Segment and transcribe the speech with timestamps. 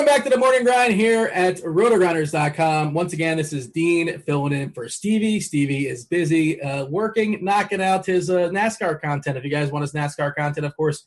[0.00, 2.94] Welcome back to the morning grind here at rotogrinders.com.
[2.94, 5.40] Once again, this is Dean filling in for Stevie.
[5.40, 9.36] Stevie is busy uh, working, knocking out his uh, NASCAR content.
[9.36, 11.06] If you guys want his NASCAR content, of course,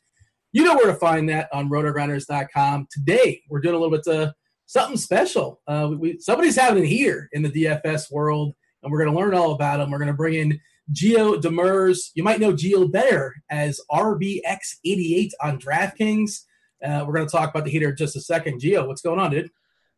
[0.51, 2.87] you know where to find that on rotogrinders.com.
[2.91, 4.31] Today, we're doing a little bit of
[4.67, 5.59] something special.
[5.65, 9.33] Uh, we, somebody's having it here in the DFS world, and we're going to learn
[9.33, 9.89] all about him.
[9.89, 10.59] We're going to bring in
[10.93, 12.11] Gio Demers.
[12.13, 16.41] You might know Gio better as RBX88 on DraftKings.
[16.83, 18.61] Uh, we're going to talk about the heater in just a second.
[18.61, 19.49] Gio, what's going on, dude?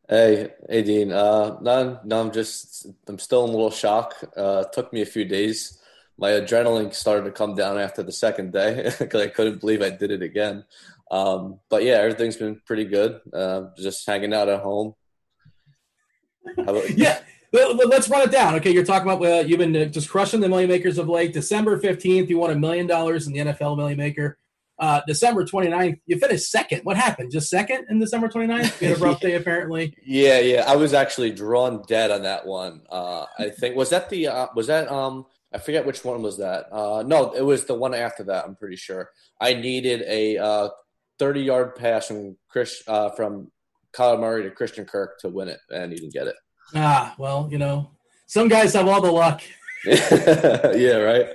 [0.08, 1.12] Hey, hey, Dean.
[1.12, 4.14] Uh, no, no, I'm just, I'm still in a little shock.
[4.38, 5.80] Uh, took me a few days.
[6.18, 9.90] My adrenaline started to come down after the second day because I couldn't believe I
[9.90, 10.64] did it again.
[11.10, 13.20] Um, but yeah, everything's been pretty good.
[13.34, 14.94] Uh, just hanging out at home.
[16.96, 17.20] yeah.
[17.52, 18.56] Let's run it down.
[18.56, 21.32] Okay, you're talking about uh, you've been uh, just crushing the million makers of late.
[21.32, 24.38] December 15th, you won a million dollars in the NFL million maker.
[24.78, 26.82] Uh, December 29th, you finished second.
[26.84, 27.32] What happened?
[27.32, 28.82] Just second in December 29th?
[28.82, 29.96] You had a rough day, apparently.
[30.06, 30.66] Yeah, yeah.
[30.68, 32.82] I was actually drawn dead on that one.
[32.90, 36.38] Uh, I think was that the uh, was that um I forget which one was
[36.40, 36.66] that.
[36.70, 38.44] Uh, no, it was the one after that.
[38.46, 39.10] I'm pretty sure.
[39.40, 40.70] I needed a uh,
[41.20, 43.52] 30 yard pass from Chris uh, from
[43.94, 46.36] Kyler Murray to Christian Kirk to win it, and he didn't get it.
[46.76, 47.92] Ah, well, you know,
[48.28, 49.42] some guys have all the luck.
[50.76, 51.28] yeah, right.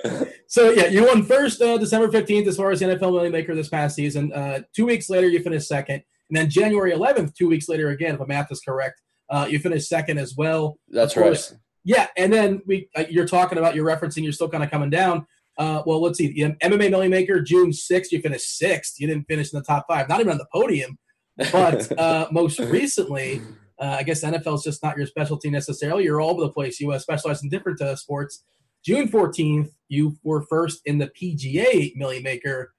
[0.47, 3.55] So yeah, you won first uh, December 15th as far as the NFL Million Maker
[3.55, 4.33] this past season.
[4.33, 8.15] Uh, two weeks later, you finished second, and then January 11th, two weeks later again,
[8.15, 9.01] if the math is correct,
[9.31, 10.79] uh, you finished second as well.
[10.89, 11.53] That's right.
[11.85, 14.91] Yeah, and then we uh, you're talking about you're referencing you're still kind of coming
[14.91, 15.27] down.
[15.59, 16.35] Uh, well, let's see.
[16.63, 18.99] MMA Million Maker June 6th, you finished sixth.
[18.99, 20.99] You didn't finish in the top five, not even on the podium.
[21.53, 23.43] But uh, most recently,
[23.81, 26.05] uh, I guess NFL is just not your specialty necessarily.
[26.05, 26.81] You're all over the place.
[26.81, 28.45] You uh, specialize in different uh, sports.
[28.85, 32.75] June 14th, you were first in the PGA Million Maker.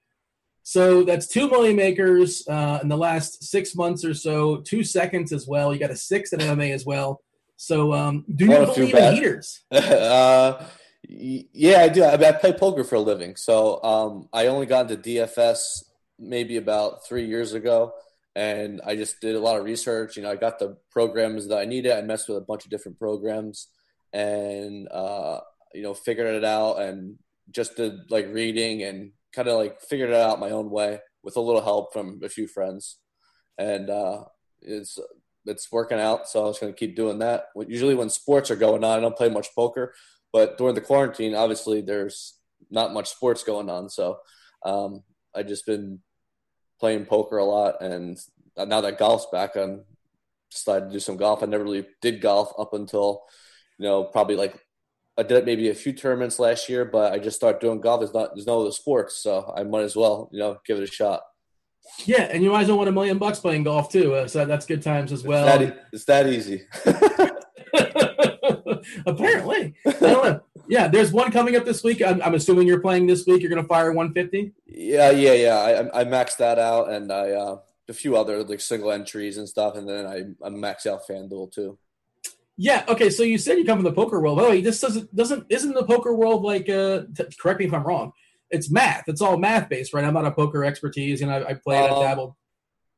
[0.63, 5.33] So that's two million makers uh, in the last six months or so, two seconds
[5.33, 5.73] as well.
[5.73, 7.21] You got a six in MMA as well.
[7.57, 9.61] So um, do you believe in heaters?
[9.71, 10.63] uh,
[11.07, 12.03] yeah, I do.
[12.03, 13.35] I, mean, I play poker for a living.
[13.35, 15.83] So um, I only got into DFS
[16.19, 17.93] maybe about three years ago
[18.35, 20.15] and I just did a lot of research.
[20.15, 21.91] You know, I got the programs that I needed.
[21.91, 23.67] I messed with a bunch of different programs,
[24.13, 25.39] and uh,
[25.73, 27.17] you know, figured it out, and
[27.49, 31.35] just did like reading and kind of like figured it out my own way with
[31.35, 32.97] a little help from a few friends,
[33.57, 34.23] and uh,
[34.61, 34.97] it's
[35.45, 36.29] it's working out.
[36.29, 37.45] So I was going to keep doing that.
[37.67, 39.93] Usually, when sports are going on, I don't play much poker,
[40.31, 42.37] but during the quarantine, obviously, there's
[42.69, 43.89] not much sports going on.
[43.89, 44.19] So
[44.63, 45.03] um,
[45.35, 45.99] I just been
[46.81, 48.19] playing poker a lot, and
[48.57, 49.85] now that golf's back, I'm
[50.49, 51.41] decided to do some golf.
[51.41, 53.23] I never really did golf up until
[53.77, 54.59] you know probably like
[55.17, 58.01] I did it maybe a few tournaments last year, but I just started doing golf.
[58.01, 60.83] There's not there's no other sports, so I might as well you know give it
[60.83, 61.21] a shot.
[62.05, 64.13] Yeah, and you might as well win a million bucks playing golf too.
[64.13, 65.47] Uh, so that's good times as well.
[65.47, 66.63] It's that, it's that easy.
[69.05, 70.41] Apparently, I don't know.
[70.67, 72.01] Yeah, there's one coming up this week.
[72.01, 73.41] I'm, I'm assuming you're playing this week.
[73.41, 74.53] You're going to fire 150.
[74.67, 75.89] Yeah, yeah, yeah.
[75.93, 77.57] I, I maxed that out, and I uh,
[77.89, 81.51] a few other like single entries and stuff, and then I I maxed out FanDuel
[81.51, 81.77] too.
[82.57, 82.83] Yeah.
[82.87, 83.09] Okay.
[83.09, 84.37] So you said you come from the poker world.
[84.37, 86.69] By the way, this doesn't doesn't isn't the poker world like?
[86.69, 88.13] Uh, t- correct me if I'm wrong.
[88.49, 89.05] It's math.
[89.07, 90.03] It's all math based, right?
[90.03, 91.89] I'm not a poker expertise, and I, I played.
[91.89, 92.35] Um, I dabbled.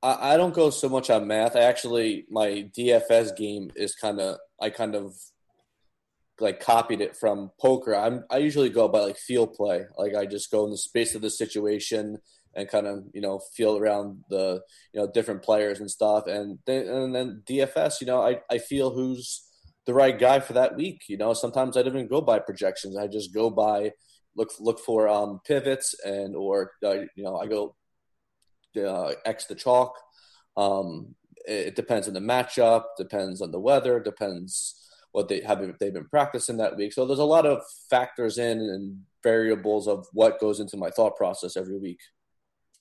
[0.01, 1.55] I, I don't go so much on math.
[1.55, 5.15] I actually my DFS game is kind of I kind of
[6.39, 7.95] like copied it from poker.
[7.95, 9.85] I'm I usually go by like field play.
[9.97, 12.17] Like I just go in the space of the situation,
[12.55, 14.61] and kind of you know feel around the
[14.93, 16.27] you know different players and stuff.
[16.27, 19.47] And they, and then DFS, you know, I I feel who's
[19.85, 21.03] the right guy for that week.
[21.07, 22.97] You know, sometimes I don't even go by projections.
[22.97, 23.91] I just go by
[24.35, 27.75] look look for um, pivots and or uh, you know I go
[28.77, 29.95] uh, X the chalk.
[30.57, 31.15] Um,
[31.45, 34.82] it, it depends on the matchup, depends on the weather, depends
[35.13, 36.91] what they have they've been practicing that week.
[36.91, 41.15] So there's a lot of factors in and variables of what goes into my thought
[41.15, 41.99] process every week.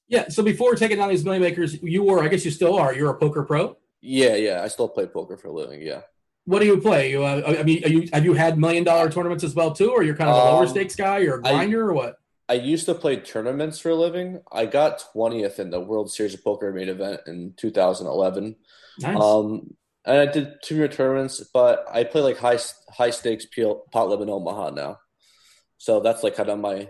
[0.09, 0.29] Yeah.
[0.29, 3.11] So before taking down these million makers, you were, I guess you still are, you're
[3.11, 3.77] a poker pro.
[4.01, 4.63] Yeah, yeah.
[4.63, 5.83] I still play poker for a living.
[5.83, 6.01] Yeah.
[6.45, 7.11] What do you play?
[7.11, 10.03] You, uh, I mean, you, have you had million dollar tournaments as well too, or
[10.03, 12.17] you're kind of a lower um, stakes guy, or a grinder, I, or what?
[12.49, 14.41] I used to play tournaments for a living.
[14.51, 18.57] I got 20th in the World Series of Poker main event in 2011.
[18.99, 19.21] Nice.
[19.21, 22.59] Um, and I did two tournaments, but I play like high
[22.91, 23.47] high stakes
[23.93, 24.99] pot limit in Omaha now.
[25.79, 26.89] So that's like kind of my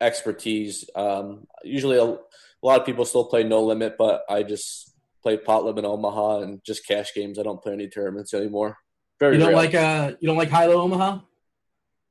[0.00, 0.88] expertise.
[0.94, 2.18] Um, usually, a, a,
[2.62, 6.64] lot of people still play no limit, but I just play pot limit Omaha and
[6.64, 7.38] just cash games.
[7.38, 8.76] I don't play any tournaments anymore.
[9.20, 9.36] Very.
[9.36, 11.20] You don't like uh, you don't like high low Omaha.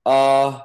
[0.05, 0.61] Uh,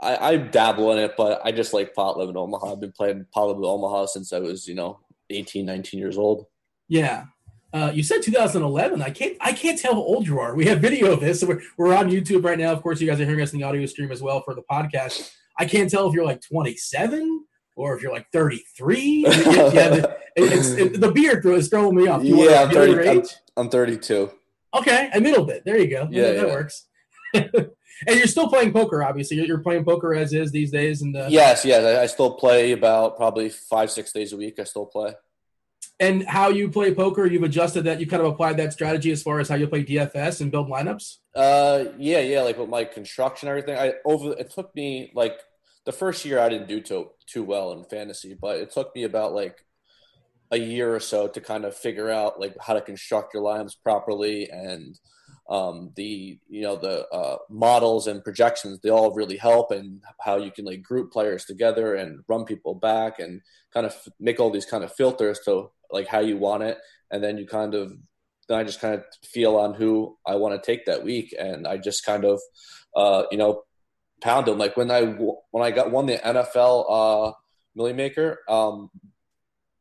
[0.00, 2.72] I, I dabble in it, but I just like pot limit Omaha.
[2.72, 5.00] I've been playing pot limit Omaha since I was, you know,
[5.30, 6.46] 18, 19 years old.
[6.88, 7.24] Yeah.
[7.72, 9.02] Uh, you said 2011.
[9.02, 9.36] I can't.
[9.40, 10.54] I can't tell how old you are.
[10.54, 11.40] We have video of this.
[11.40, 12.72] So we're, we're on YouTube right now.
[12.72, 14.62] Of course, you guys are hearing us in the audio stream as well for the
[14.70, 15.32] podcast.
[15.58, 17.44] I can't tell if you're like 27
[17.76, 19.22] or if you're like 33.
[19.22, 22.24] yeah, the, it's, it, the beard is throwing me off.
[22.24, 23.22] You yeah, I'm, 30, I'm,
[23.56, 24.30] I'm, 32.
[24.74, 25.64] Okay, a middle bit.
[25.64, 26.08] There you go.
[26.10, 26.44] Yeah, that, yeah.
[26.44, 26.86] works.
[27.34, 27.70] and
[28.06, 29.44] you're still playing poker, obviously.
[29.44, 31.02] You're playing poker as is these days.
[31.02, 34.58] And uh, yes, yes, I, I still play about probably five, six days a week.
[34.58, 35.12] I still play
[36.00, 38.00] and how you play poker, you've adjusted that.
[38.00, 40.68] You kind of applied that strategy as far as how you play DFS and build
[40.68, 41.16] lineups.
[41.34, 42.42] Uh, yeah, yeah.
[42.42, 43.76] Like with my construction, everything.
[43.76, 44.32] I over.
[44.38, 45.40] It took me like
[45.84, 49.04] the first year I didn't do too too well in fantasy, but it took me
[49.04, 49.64] about like
[50.50, 53.76] a year or so to kind of figure out like how to construct your lineups
[53.82, 54.98] properly and
[55.50, 60.36] um, the you know the uh, models and projections they all really help and how
[60.36, 63.40] you can like group players together and run people back and
[63.72, 66.78] kind of make all these kind of filters to like how you want it.
[67.10, 67.92] And then you kind of
[68.48, 71.34] then I just kind of feel on who I want to take that week.
[71.38, 72.40] And I just kind of
[72.96, 73.62] uh, you know
[74.22, 74.58] pound them.
[74.58, 77.32] Like when I when I got won the NFL uh,
[77.74, 78.90] Millie Maker um,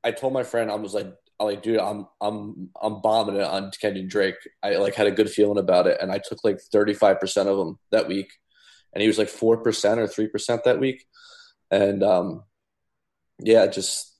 [0.04, 3.44] I told my friend I was like I'm like, dude, I'm I'm I'm bombing it
[3.44, 4.36] on Kenyon Drake.
[4.64, 7.58] I like had a good feeling about it, and I took like 35 percent of
[7.58, 8.32] them that week,
[8.94, 11.06] and he was like four percent or three percent that week,
[11.70, 12.44] and um,
[13.40, 14.17] yeah, just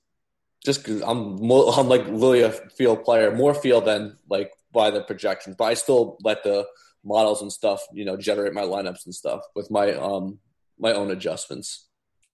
[0.68, 4.90] just cause I'm more, I'm like really a field player, more field than like by
[4.90, 6.66] the projections, but I still let the
[7.04, 10.38] models and stuff, you know, generate my lineups and stuff with my um
[10.78, 11.86] my own adjustments.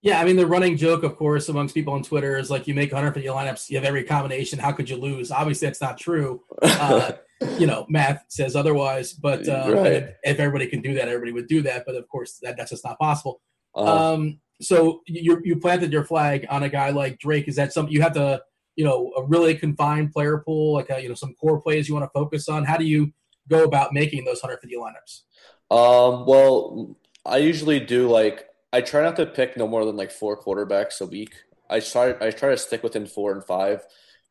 [0.03, 2.75] Yeah, I mean the running joke, of course, amongst people on Twitter is like you
[2.75, 4.59] make 150 lineups, you have every combination.
[4.59, 5.31] How could you lose?
[5.31, 6.43] Obviously, that's not true.
[6.61, 7.13] Uh,
[7.59, 9.13] you know, math says otherwise.
[9.13, 9.93] But uh, right.
[9.93, 11.85] if, if, everybody can do that, everybody would do that.
[11.87, 13.41] But of course, that, that's just not possible.
[13.75, 14.15] Uh-huh.
[14.15, 17.49] Um, so you you planted your flag on a guy like Drake.
[17.49, 18.43] Is that something you have to,
[18.77, 21.95] you know, a really confined player pool, like a, you know some core plays you
[21.95, 22.65] want to focus on?
[22.65, 23.13] How do you
[23.49, 25.23] go about making those 150 lineups?
[25.71, 26.97] Um, well,
[27.27, 31.01] I usually do like I try not to pick no more than like four quarterbacks
[31.01, 31.35] a week.
[31.69, 33.83] I try I try to stick within four and five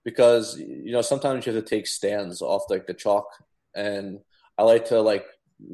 [0.04, 3.28] because you know sometimes you have to take stands off like the chalk,
[3.76, 4.20] and
[4.58, 5.26] I like to like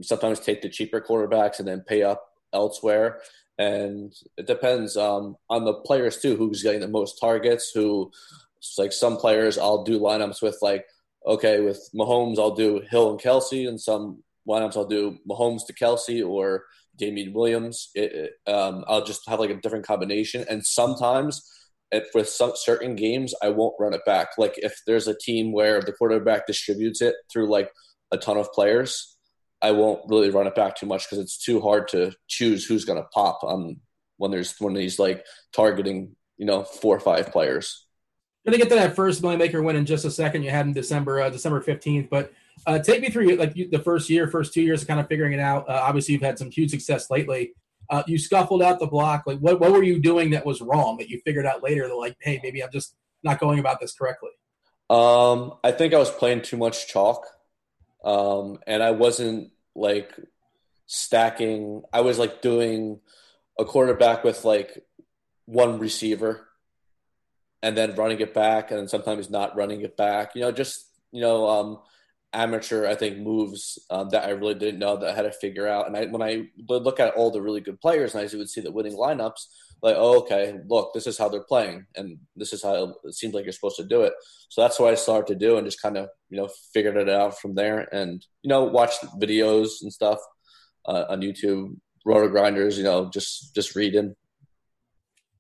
[0.02, 3.22] sometimes take the cheaper quarterbacks and then pay up elsewhere.
[3.60, 7.72] And it depends um, on the players too, who's getting the most targets.
[7.76, 8.12] Who
[8.78, 10.86] like some players I'll do lineups with like
[11.26, 15.74] okay with Mahomes I'll do Hill and Kelce and some lineups I'll do Mahomes to
[15.74, 16.64] Kelce or
[16.96, 17.90] Damien Williams.
[17.96, 20.46] It, um, I'll just have like a different combination.
[20.50, 21.42] And sometimes
[22.14, 24.30] with some certain games, I won't run it back.
[24.38, 27.72] Like if there's a team where the quarterback distributes it through like
[28.12, 29.18] a ton of players,
[29.62, 32.86] I won't really run it back too much because it's too hard to choose who's
[32.86, 33.82] going to pop on
[34.18, 37.86] when there's when he's like targeting you know four or five players.
[38.46, 40.44] Gonna get to that first million maker win in just a second.
[40.44, 42.32] You had in December, uh, December fifteenth, but
[42.66, 45.34] uh, take me through like the first year, first two years of kind of figuring
[45.34, 45.70] it out.
[45.70, 47.54] Uh, obviously, you've had some huge success lately.
[47.90, 49.24] Uh, you scuffled out the block.
[49.28, 51.88] Like, what what were you doing that was wrong that you figured out later?
[51.88, 54.32] That like, hey, maybe I'm just not going about this correctly.
[54.90, 57.28] Um, I think I was playing too much chalk,
[58.04, 60.14] um, and I wasn't like
[60.86, 61.84] stacking.
[61.94, 63.00] I was like doing
[63.58, 64.86] a quarterback with like
[65.46, 66.48] one receiver,
[67.62, 70.36] and then running it back, and sometimes not running it back.
[70.36, 71.80] You know, just you know, um,
[72.34, 75.68] amateur, I think, moves um, that I really didn't know that I had to figure
[75.68, 75.88] out.
[75.88, 78.50] And I, when I would look at all the really good players and I would
[78.50, 79.46] see the winning lineups,
[79.82, 83.34] like, oh, okay, look, this is how they're playing, and this is how it seems
[83.34, 84.14] like you're supposed to do it.
[84.50, 87.10] So that's what I started to do, and just kind of you know figured it
[87.10, 90.20] out from there, and you know watched videos and stuff
[90.86, 94.16] uh, on YouTube, roto grinders, you know, just just reading.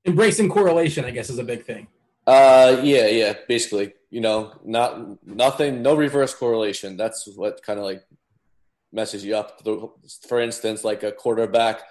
[0.05, 1.88] Embracing correlation, I guess, is a big thing.
[2.25, 6.96] Uh, yeah, yeah, basically, you know, not nothing, no reverse correlation.
[6.96, 8.03] That's what kind of like
[8.91, 9.62] messes you up.
[10.27, 11.81] For instance, like a quarterback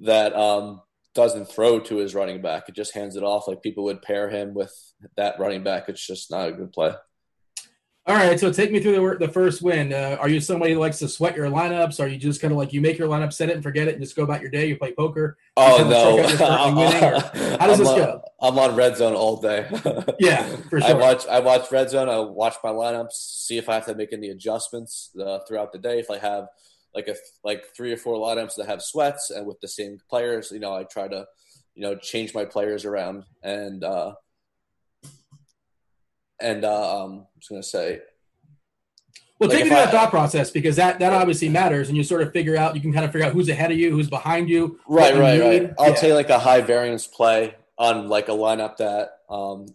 [0.00, 0.80] that um
[1.14, 2.68] doesn't throw to his running back.
[2.68, 4.74] It just hands it off like people would pair him with
[5.16, 5.88] that running back.
[5.88, 6.94] It's just not a good play.
[8.06, 9.90] All right, so take me through the, the first win.
[9.90, 12.00] Uh, are you somebody who likes to sweat your lineups?
[12.00, 13.94] Are you just kind of like you make your lineup, set it and forget it,
[13.94, 14.66] and just go about your day?
[14.66, 15.38] You play poker.
[15.56, 16.22] Oh no!
[17.58, 18.22] how does this on, go?
[18.42, 19.66] I'm on red zone all day.
[20.20, 20.90] yeah, for sure.
[20.90, 22.10] I watch I watch red zone.
[22.10, 25.78] I watch my lineups, see if I have to make any adjustments uh, throughout the
[25.78, 25.98] day.
[25.98, 26.48] If I have
[26.94, 30.50] like a like three or four lineups that have sweats and with the same players,
[30.50, 31.26] you know, I try to
[31.74, 34.14] you know change my players around and uh
[36.40, 38.00] and uh, um, I was going to say.
[39.38, 42.04] Well, like take me through that thought process because that that obviously matters, and you
[42.04, 44.08] sort of figure out you can kind of figure out who's ahead of you, who's
[44.08, 44.78] behind you.
[44.88, 45.72] Right, right, right.
[45.78, 45.94] I'll yeah.
[45.94, 49.66] take like a high variance play on like a lineup that um,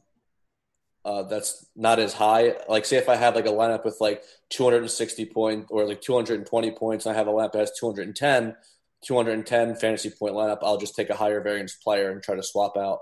[1.09, 2.53] uh, that's not as high.
[2.67, 6.71] Like, say if I have like a lineup with like 260 points or like 220
[6.71, 8.55] points, and I have a lineup that has 210,
[9.03, 12.77] 210 fantasy point lineup, I'll just take a higher variance player and try to swap
[12.77, 12.99] out,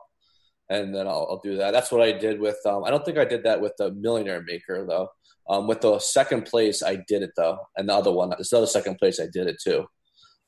[0.70, 1.72] and then I'll, I'll do that.
[1.72, 2.56] That's what I did with.
[2.66, 5.10] Um, I don't think I did that with the Millionaire Maker though.
[5.50, 8.68] Um, with the second place, I did it though, and the other one, this other
[8.68, 9.86] second place, I did it too.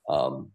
[0.07, 0.51] Um,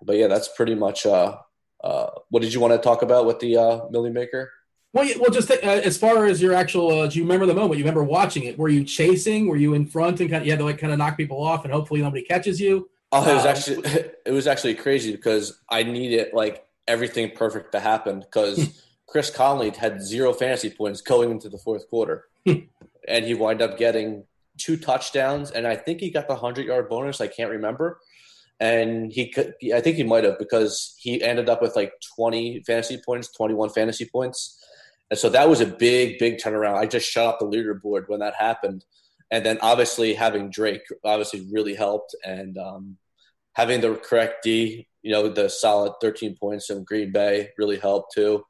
[0.00, 1.04] but yeah, that's pretty much.
[1.04, 1.38] Uh,
[1.82, 4.52] uh, what did you want to talk about with the uh, Millie Maker?
[4.96, 7.76] Well, well, just uh, as far as your actual, uh, do you remember the moment?
[7.76, 8.58] You remember watching it?
[8.58, 9.46] Were you chasing?
[9.46, 11.42] Were you in front and kind of you had to like kind of knock people
[11.42, 12.88] off and hopefully nobody catches you?
[13.12, 17.72] Oh, it was um, actually it was actually crazy because I needed like everything perfect
[17.72, 23.24] to happen because Chris Conley had zero fantasy points going into the fourth quarter, and
[23.26, 24.24] he wound up getting
[24.56, 27.20] two touchdowns, and I think he got the hundred yard bonus.
[27.20, 28.00] I can't remember,
[28.60, 29.56] and he could.
[29.74, 33.52] I think he might have because he ended up with like twenty fantasy points, twenty
[33.52, 34.58] one fantasy points,
[35.10, 36.76] and so that was a big, big turnaround.
[36.76, 38.84] I just shut off the leaderboard when that happened.
[39.30, 42.14] And then obviously having Drake obviously really helped.
[42.24, 42.96] And um,
[43.54, 48.14] having the correct D, you know, the solid 13 points from Green Bay really helped
[48.14, 48.44] too.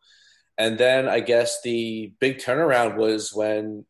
[0.59, 3.85] And then I guess the big turnaround was when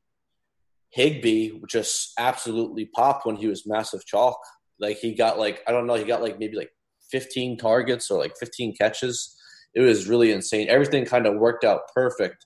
[0.90, 4.38] Higbee just absolutely popped when he was massive chalk.
[4.80, 6.70] Like he got like, I don't know, he got like maybe like
[7.12, 9.36] 15 targets or like 15 catches.
[9.74, 10.68] It was really insane.
[10.68, 12.44] Everything kind of worked out perfect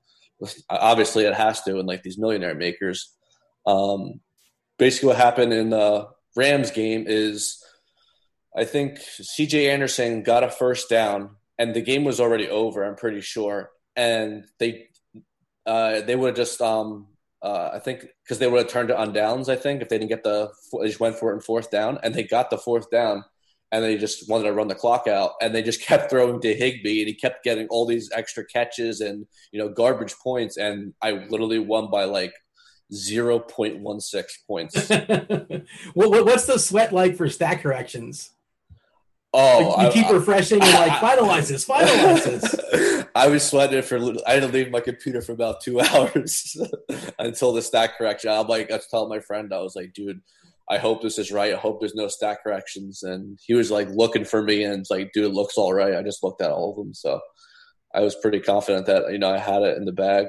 [0.68, 3.14] obviously it has to and like these millionaire makers.
[3.66, 4.20] Um,
[4.78, 7.62] basically, what happened in the Rams game is
[8.56, 9.70] I think C.J.
[9.70, 12.84] Anderson got a first down, and the game was already over.
[12.84, 14.88] I'm pretty sure, and they
[15.66, 17.08] uh, they would have just um,
[17.42, 19.48] uh, I think because they would have turned it on downs.
[19.48, 21.98] I think if they didn't get the they just went for it in fourth down,
[22.02, 23.24] and they got the fourth down
[23.72, 26.54] and they just wanted to run the clock out and they just kept throwing to
[26.54, 30.94] Higbee and he kept getting all these extra catches and you know garbage points and
[31.02, 32.34] I literally won by like
[32.92, 34.88] 0.16 points.
[35.94, 38.30] what, what's the sweat like for stat corrections?
[39.32, 43.06] Oh, like you keep I, refreshing and like finalize this, finalize this.
[43.14, 43.98] I was sweating for.
[44.26, 46.56] I had to leave my computer for about two hours
[47.18, 48.30] until the stat correction.
[48.30, 50.20] I'm like, I was telling my friend, I was like, dude,
[50.70, 51.52] I hope this is right.
[51.52, 53.02] I hope there's no stat corrections.
[53.02, 55.96] And he was like looking for me and it's like, dude, it looks all right.
[55.96, 56.94] I just looked at all of them.
[56.94, 57.20] So
[57.92, 60.28] I was pretty confident that, you know, I had it in the bag.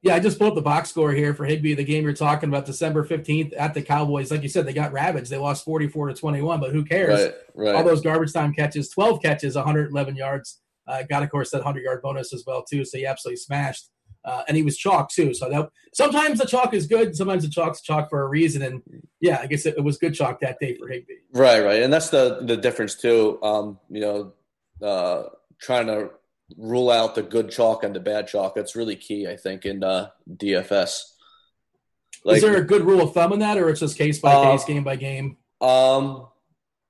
[0.00, 2.48] Yeah, I just pulled up the box score here for Higbee, the game you're talking
[2.50, 4.30] about, December 15th at the Cowboys.
[4.30, 5.30] Like you said, they got ravaged.
[5.30, 7.22] They lost 44 to 21, but who cares?
[7.22, 7.74] Right, right.
[7.74, 10.60] All those garbage time catches, 12 catches, 111 yards.
[10.86, 12.84] Uh, got, of course, that 100 yard bonus as well, too.
[12.84, 13.88] So he absolutely smashed
[14.24, 15.34] uh, and he was chalk too.
[15.34, 18.62] So that sometimes the chalk is good, sometimes the chalk's chalk for a reason.
[18.62, 18.82] And
[19.20, 21.14] yeah, I guess it, it was good chalk that day for Higbee.
[21.32, 23.38] Right, right, and that's the the difference too.
[23.42, 24.32] Um, you know,
[24.86, 25.24] uh,
[25.60, 26.10] trying to
[26.56, 28.54] rule out the good chalk and the bad chalk.
[28.54, 31.02] That's really key, I think, in uh, DFS.
[32.24, 34.52] Like, is there a good rule of thumb in that, or it's just case by
[34.52, 35.36] case, uh, game by game?
[35.60, 36.28] Um,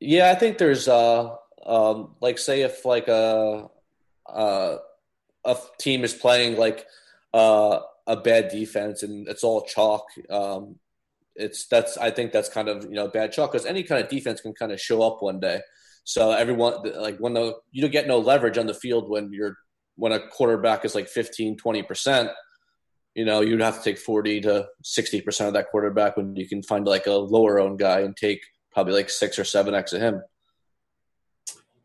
[0.01, 1.35] yeah, I think there's uh,
[1.67, 3.69] um, like say if like a
[4.27, 4.77] uh,
[5.45, 6.87] a team is playing like
[7.35, 10.07] uh, a bad defense and it's all chalk.
[10.31, 10.77] Um,
[11.35, 14.09] it's that's I think that's kind of you know bad chalk because any kind of
[14.09, 15.61] defense can kind of show up one day.
[16.05, 19.57] So everyone like when the you don't get no leverage on the field when you're
[19.97, 22.31] when a quarterback is like 15 20 percent
[23.15, 26.49] you know you'd have to take 40 to 60 percent of that quarterback when you
[26.49, 28.41] can find like a lower owned guy and take
[28.73, 30.21] probably like six or seven x of him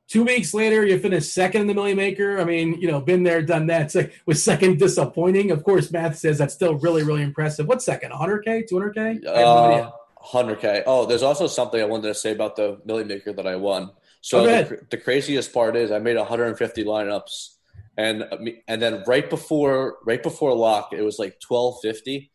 [0.10, 2.40] Two weeks later, you finished second in the Millie Maker.
[2.40, 3.84] I mean, you know, been there, done that.
[3.84, 5.52] It's like, was second disappointing?
[5.52, 7.68] Of course, math says that's still really, really impressive.
[7.68, 8.12] What's second?
[8.12, 8.68] 100K?
[8.68, 9.28] 200K?
[9.28, 9.92] Uh,
[10.34, 10.84] 100K.
[10.88, 13.92] Oh, there's also something I wanted to say about the Millie Maker that I won.
[14.22, 17.50] So the, the, craziest part is I made 150 lineups,
[17.96, 18.26] and
[18.68, 22.30] and then right before right before lock, it was like 1250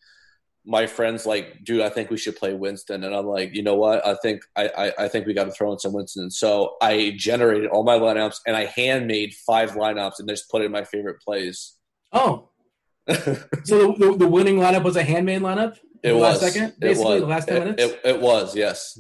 [0.66, 3.74] my friends like, dude, I think we should play Winston, and I'm like, you know
[3.74, 4.06] what?
[4.06, 6.30] I think I I, I think we got to throw in some Winston.
[6.30, 10.72] So I generated all my lineups, and I handmade five lineups, and just put in
[10.72, 11.74] my favorite plays.
[12.12, 12.48] Oh,
[13.08, 13.18] so
[13.64, 15.76] the, the, the, winning lineup was a handmade lineup.
[16.02, 17.82] It was last second, basically the last ten it, minutes.
[17.82, 18.98] It, it, was yes.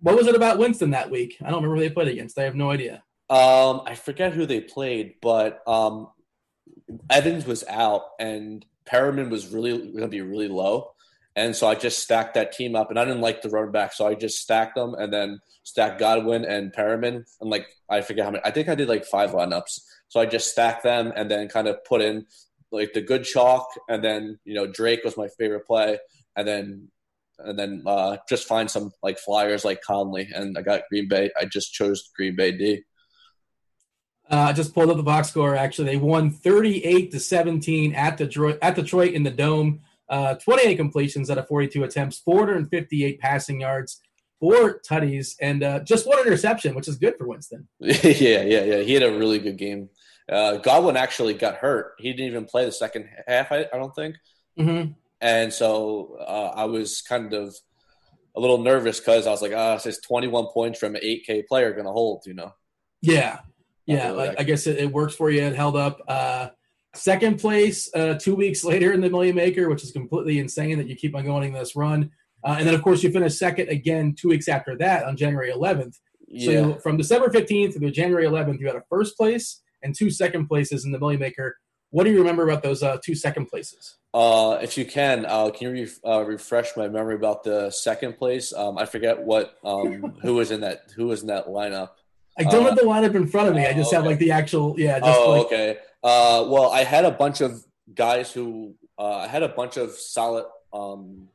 [0.00, 1.36] What was it about Winston that week?
[1.40, 2.38] I don't remember who they played against.
[2.38, 3.04] I have no idea.
[3.30, 6.08] Um, I forget who they played, but um,
[7.08, 10.93] Evans was out, and Perriman was really going to be really low.
[11.36, 13.92] And so I just stacked that team up, and I didn't like the run back,
[13.92, 17.24] so I just stacked them and then stacked Godwin and Perriman.
[17.40, 18.44] And like I forget how many.
[18.44, 19.80] I think I did like five lineups.
[20.08, 22.26] So I just stacked them and then kind of put in
[22.70, 25.98] like the good chalk, and then you know Drake was my favorite play,
[26.36, 26.88] and then
[27.38, 31.30] and then uh, just find some like flyers like Conley, and I got Green Bay.
[31.40, 32.82] I just chose Green Bay D.
[34.30, 35.54] Uh, I just pulled up the box score.
[35.54, 39.80] Actually, they won 38 to 17 at Detroit at Detroit in the dome.
[40.08, 44.00] Uh, 28 completions out of 42 attempts, 458 passing yards,
[44.38, 47.66] four tutties, and uh, just one interception, which is good for Winston.
[47.80, 48.78] yeah, yeah, yeah.
[48.80, 49.88] He had a really good game.
[50.30, 51.94] Uh, Godwin actually got hurt.
[51.98, 54.16] He didn't even play the second half, I, I don't think.
[54.58, 54.92] Mm-hmm.
[55.20, 57.54] And so uh, I was kind of
[58.36, 61.46] a little nervous because I was like, ah, oh, says 21 points from an 8K
[61.46, 62.52] player going to hold, you know?
[63.00, 63.38] Yeah.
[63.86, 64.10] Yeah.
[64.10, 65.42] Like, I guess it, it, works for you.
[65.42, 66.00] It held up.
[66.08, 66.48] Uh,
[66.94, 70.88] Second place uh, two weeks later in the Million Maker, which is completely insane that
[70.88, 72.10] you keep on going in this run.
[72.44, 75.50] Uh, and then, of course, you finish second again two weeks after that on January
[75.50, 75.96] 11th.
[76.28, 76.46] Yeah.
[76.46, 80.46] So from December 15th to January 11th, you had a first place and two second
[80.46, 81.56] places in the Million Maker.
[81.90, 83.98] What do you remember about those uh, two second places?
[84.12, 88.18] Uh, if you can, uh, can you re- uh, refresh my memory about the second
[88.18, 88.52] place?
[88.52, 91.90] Um, I forget what um, who was in that who was in that lineup.
[92.36, 93.64] I don't have the lineup in front of me.
[93.64, 93.96] I just okay.
[93.96, 94.98] have like the actual yeah.
[94.98, 95.78] Just oh, like, okay.
[96.04, 97.64] Uh, well, I had a bunch of
[97.94, 101.28] guys who uh, I had a bunch of solid um,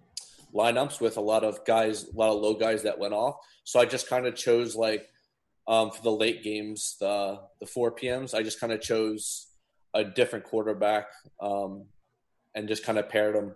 [0.53, 3.37] lineups with a lot of guys, a lot of low guys that went off.
[3.63, 5.09] So I just kind of chose like
[5.67, 8.35] um, for the late games, the the four PMs.
[8.35, 9.47] I just kind of chose
[9.95, 11.07] a different quarterback
[11.41, 11.85] um,
[12.53, 13.55] and just kind of paired them.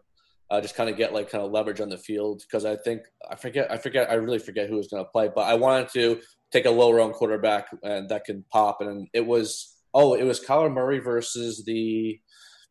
[0.49, 3.03] Uh, just kind of get like kind of leverage on the field because I think
[3.29, 5.89] I forget I forget I really forget who was going to play, but I wanted
[5.89, 6.21] to
[6.51, 10.39] take a lower owned quarterback and that could pop, and it was oh, it was
[10.39, 12.19] Kyler Murray versus the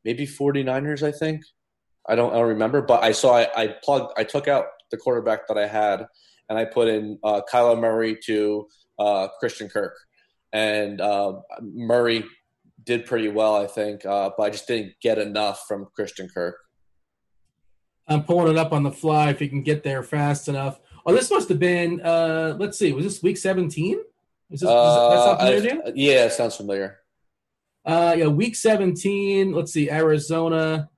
[0.04, 1.42] maybe 49ers, I think.
[2.08, 4.96] I don't, I don't remember, but I saw I, I plugged, I took out the
[4.96, 6.06] quarterback that I had
[6.48, 8.66] and I put in uh, Kyler Murray to
[8.98, 9.94] uh, Christian Kirk.
[10.52, 12.24] And uh, Murray
[12.84, 16.56] did pretty well, I think, uh, but I just didn't get enough from Christian Kirk.
[18.08, 20.80] I'm pulling it up on the fly if you can get there fast enough.
[21.06, 24.00] Oh, this must have been, uh, let's see, was this week 17?
[24.50, 27.01] Is this, uh, I, yeah, it sounds familiar.
[27.84, 29.52] Uh, yeah, week 17.
[29.52, 30.88] Let's see, Arizona.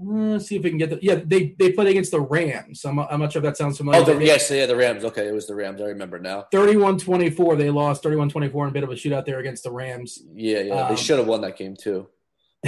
[0.00, 0.98] Uh, let's see if we can get the.
[1.00, 2.84] Yeah, they they played against the Rams.
[2.84, 4.00] I'm, I'm not sure if that sounds familiar.
[4.00, 5.04] Oh, the, yes, yeah, the Rams.
[5.04, 5.80] Okay, it was the Rams.
[5.80, 6.46] I remember now.
[6.50, 7.56] 31 24.
[7.56, 10.18] They lost 31 24 in a bit of a shootout there against the Rams.
[10.34, 10.74] Yeah, yeah.
[10.74, 12.08] Um, they should have won that game too.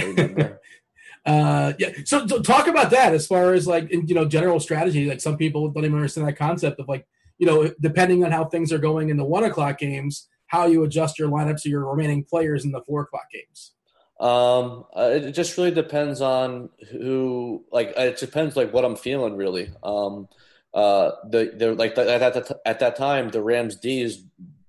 [1.25, 1.89] uh, yeah.
[2.05, 5.09] So, so, talk about that as far as like, you know, general strategy.
[5.09, 7.05] Like some people don't even understand that concept of like,
[7.39, 10.83] you know, depending on how things are going in the one o'clock games how you
[10.83, 13.73] adjust your lineups of your remaining players in the four o'clock games?
[14.19, 17.65] Um, uh, it just really depends on who.
[17.71, 19.71] Like, it depends like what I'm feeling really.
[19.83, 20.27] Um,
[20.73, 24.23] uh, the they're like the, at that at that time the Rams D is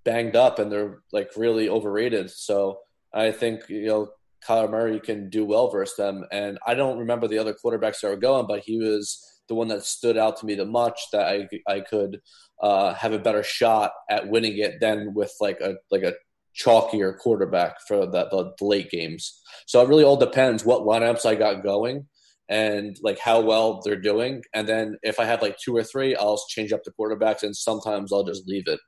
[0.04, 2.30] banged up and they're like really overrated.
[2.30, 2.80] So
[3.12, 4.10] I think you know
[4.46, 6.24] Kyler Murray can do well versus them.
[6.30, 9.68] And I don't remember the other quarterbacks that were going, but he was the one
[9.68, 12.20] that stood out to me the much that I I could
[12.62, 16.14] uh, have a better shot at winning it than with like a like a
[16.58, 19.40] chalkier quarterback for the, the late games.
[19.66, 22.06] So it really all depends what lineups I got going
[22.48, 24.42] and like how well they're doing.
[24.54, 27.54] And then if I have like two or three, I'll change up the quarterbacks, and
[27.54, 28.80] sometimes I'll just leave it.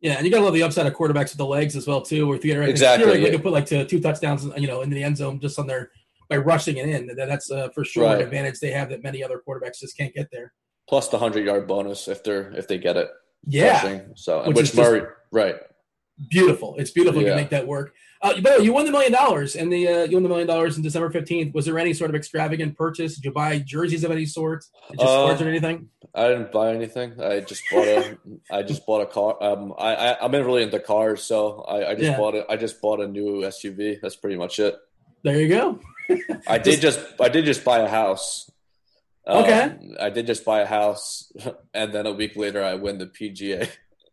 [0.00, 2.16] Yeah, and you gotta love the upside of quarterbacks with the legs as well too.
[2.16, 3.30] You get exactly, like, yeah.
[3.30, 5.90] could put like two touchdowns, you know, in the end zone just on their
[6.30, 7.14] by rushing it in.
[7.14, 8.16] That's uh, for sure right.
[8.16, 10.54] an advantage they have that many other quarterbacks just can't get there
[10.90, 13.08] plus the hundred yard bonus if they're if they get it.
[13.46, 14.00] Yeah.
[14.16, 15.56] So which, which Murray right.
[16.28, 16.74] beautiful.
[16.78, 17.30] It's beautiful Yeah.
[17.30, 17.94] to make that work.
[18.22, 20.76] Uh, but you won the million dollars, and the uh, you won the million dollars
[20.76, 21.54] in December fifteenth.
[21.54, 23.14] Was there any sort of extravagant purchase?
[23.14, 24.66] Did you buy jerseys of any sort?
[24.90, 25.88] Did you Uh, sports or anything?
[26.14, 27.18] I didn't buy anything.
[27.18, 28.18] I just bought a.
[28.50, 29.42] I just bought a car.
[29.42, 32.18] Um, I, I I'm in really into cars, so I, I just Yeah.
[32.18, 32.44] bought it.
[32.50, 34.00] I just bought a new SUV.
[34.02, 34.76] That's pretty much it.
[35.22, 35.80] There you go.
[36.46, 38.50] I did just I did just buy a house.
[39.26, 39.76] Um, Okay.
[40.00, 41.30] I did just buy a house,
[41.74, 43.68] and then a week later I win the PGA.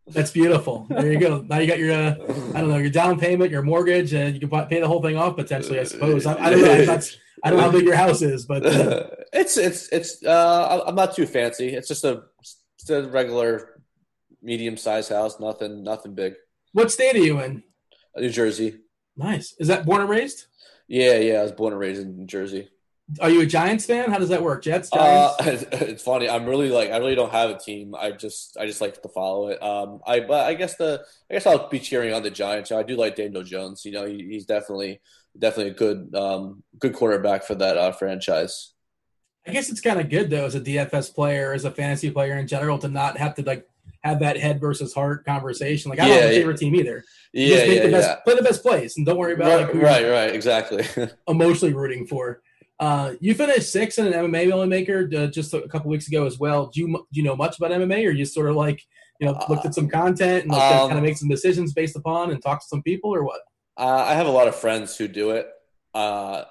[0.10, 0.86] That's beautiful.
[0.90, 1.42] There you go.
[1.42, 2.16] Now you got your, uh,
[2.56, 5.02] I don't know, your down payment, your mortgage, and you can buy- pay the whole
[5.02, 5.80] thing off potentially.
[5.80, 6.26] I suppose.
[6.26, 6.86] I, I don't know.
[6.86, 10.24] That's, I don't know how big your house is, but uh, it's it's it's.
[10.24, 11.70] Uh, I'm not too fancy.
[11.76, 13.82] It's just a it's a regular
[14.42, 15.40] medium sized house.
[15.40, 16.36] Nothing nothing big.
[16.74, 17.64] what state are you in?
[18.16, 18.80] New Jersey.
[19.18, 19.56] Nice.
[19.60, 20.46] Is that born and raised?
[20.88, 21.40] Yeah, yeah.
[21.40, 22.70] I was born and raised in New Jersey.
[23.22, 24.12] Are you a Giants fan?
[24.12, 24.64] How does that work?
[24.64, 26.30] Jets, Uh, it's funny.
[26.30, 27.96] I'm really like I really don't have a team.
[27.96, 29.64] I just I just like to follow it.
[29.64, 32.72] Um, I but I guess the I guess I'll be cheering on the Giants.
[32.72, 33.86] I do like Daniel Jones.
[33.86, 35.00] You know, he, he's definitely
[35.40, 38.74] definitely a good um good quarterback for that uh, franchise.
[39.48, 42.38] I guess it's kind of good though, as a DFS player, as a fantasy player
[42.38, 43.68] in general, to not have to like
[44.08, 45.90] have that head versus heart conversation.
[45.90, 47.06] Like I don't have a Yeah, favorite team either.
[47.44, 48.16] Yeah, yeah, the best, yeah.
[48.26, 50.84] play the best plays, and don't worry about like Right, who you're right, right, exactly.
[51.28, 52.42] emotionally rooting for.
[52.80, 56.26] Uh, you finished sixth in an MMA Million Maker uh, just a couple weeks ago
[56.26, 56.68] as well.
[56.68, 58.82] Do you do you know much about MMA, or you sort of like
[59.20, 61.96] you know looked at some content and like, Um, kind of make some decisions based
[61.96, 63.42] upon and talk to some people, or what?
[63.78, 65.48] Uh, I have a lot of friends who do it.
[65.94, 66.44] Uh,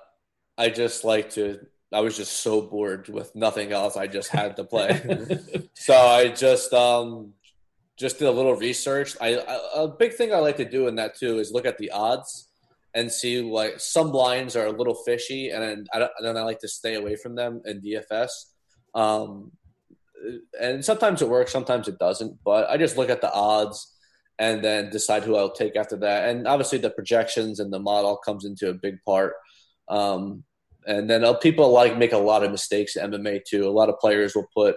[0.58, 1.60] I just like to.
[1.92, 3.96] I was just so bored with nothing else.
[3.96, 5.00] I just had to play,
[5.74, 7.34] so I just um,
[7.96, 9.16] just did a little research.
[9.20, 11.78] I, I a big thing I like to do in that too is look at
[11.78, 12.48] the odds
[12.94, 16.60] and see like some lines are a little fishy, and then I then I like
[16.60, 18.30] to stay away from them in DFS.
[18.94, 19.52] Um,
[20.60, 22.38] and sometimes it works, sometimes it doesn't.
[22.44, 23.94] But I just look at the odds
[24.38, 26.28] and then decide who I'll take after that.
[26.28, 29.34] And obviously, the projections and the model comes into a big part.
[29.88, 30.44] Um,
[30.86, 33.66] and then uh, people like make a lot of mistakes in MMA too.
[33.66, 34.76] A lot of players will put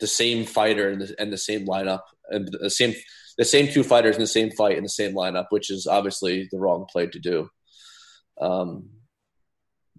[0.00, 2.94] the same fighter and the, in the same lineup and the same
[3.38, 6.48] the same two fighters in the same fight in the same lineup, which is obviously
[6.50, 7.48] the wrong play to do.
[8.40, 8.90] Um,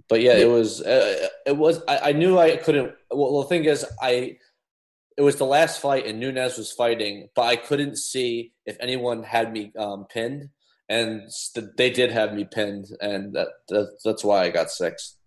[0.10, 2.94] but yeah, it was uh, it was I, I knew I couldn't.
[3.10, 4.38] Well, the thing is, I
[5.18, 9.24] it was the last fight and Nunes was fighting, but I couldn't see if anyone
[9.24, 10.50] had me um, pinned,
[10.90, 11.30] and
[11.78, 15.18] they did have me pinned, and that, that that's why I got six.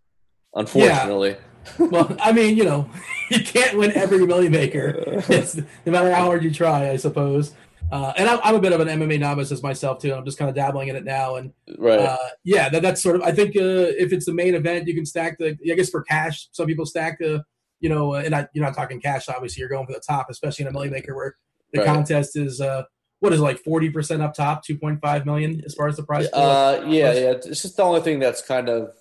[0.54, 1.36] Unfortunately,
[1.78, 2.88] well, I mean, you know,
[3.30, 4.88] you can't win every Million Maker,
[5.28, 7.54] It's- no matter how hard you try, I suppose.
[7.92, 10.12] Uh, and I'm, I'm a bit of an MMA novice as myself too.
[10.14, 11.98] I'm just kind of dabbling in it now, and right?
[12.00, 13.22] uh, yeah, that, that's sort of.
[13.22, 13.60] I think uh,
[13.98, 15.56] if it's the main event, you can stack the.
[15.70, 17.44] I guess for cash, some people stack the.
[17.80, 19.28] You know, uh, and I, you're not talking cash.
[19.28, 21.36] Obviously, you're going for the top, especially in a million maker where
[21.74, 21.86] the Right.
[21.86, 22.84] contest is uh,
[23.20, 25.96] what is it, like forty percent up top, two point five million as far as
[25.96, 26.28] the prize.
[26.30, 26.42] pool?
[26.42, 27.30] Uh, yeah, yeah.
[27.32, 28.94] It's just the only thing that's kind of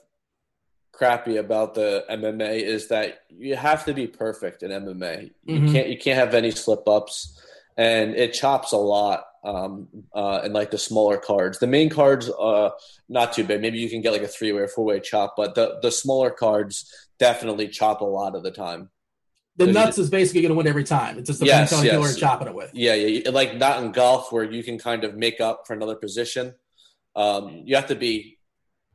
[0.94, 5.32] crappy about the MMA is that you have to be perfect in MMA.
[5.44, 5.72] You Mhm.
[5.74, 7.38] can't you can't have any slip ups,
[7.78, 9.26] and it chops a lot.
[9.46, 12.70] Um, uh, and like the smaller cards, the main cards, uh,
[13.10, 13.60] not too big.
[13.60, 15.92] Maybe you can get like a three way or four way chop, but the the
[15.92, 18.90] smaller cards definitely chop a lot of the time.
[19.56, 21.20] the nuts is basically going to win every time.
[21.20, 21.92] It's just the Yes, yes, yes.
[21.94, 22.72] killer chopping it with.
[22.74, 23.30] Yeah, yeah.
[23.30, 26.56] Like not in golf where you can kind of make up for another position.
[27.16, 28.40] Um, you have to be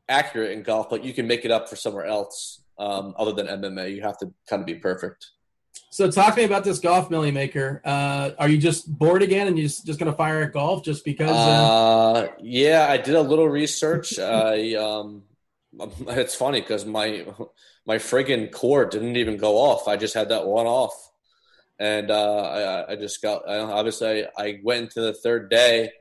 [0.09, 3.47] accurate in golf, but you can make it up for somewhere else um, other than
[3.47, 3.95] MMA.
[3.95, 5.27] You have to kind of be perfect.
[5.91, 7.81] So talk to me about this golf million maker.
[7.85, 11.05] Uh, are you just bored again and you're just, going to fire at golf just
[11.05, 11.31] because?
[11.31, 14.19] Uh, Uh, yeah, I did a little research.
[14.19, 15.23] I um,
[16.09, 17.27] it's funny because my
[17.87, 19.89] my friggin' cord didn't even go off.
[19.89, 21.11] I just had that one off,
[21.79, 23.49] and uh, I, I just got.
[23.49, 25.93] I, obviously, I, I went into the third day,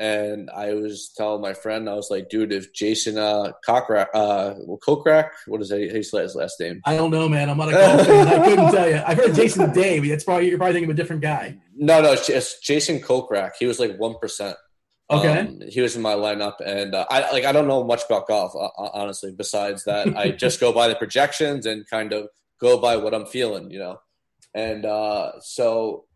[0.00, 4.54] and I was telling my friend, I was like, "Dude, if Jason uh, Cochrack, uh,
[4.84, 5.88] Kokrak, what is it?
[5.88, 7.50] How do his last name?" I don't know, man.
[7.50, 8.26] I'm not a golf fan.
[8.26, 9.02] I couldn't tell you.
[9.06, 11.58] I've heard Jason Day, but it's probably you're probably thinking of a different guy.
[11.76, 13.52] No, no, it's, it's Jason Kokrak.
[13.58, 14.56] He was like one percent.
[15.10, 15.40] Okay.
[15.40, 18.26] Um, he was in my lineup, and uh, I like I don't know much about
[18.26, 19.32] golf, uh, honestly.
[19.32, 23.26] Besides that, I just go by the projections and kind of go by what I'm
[23.26, 24.00] feeling, you know.
[24.54, 26.06] And uh, so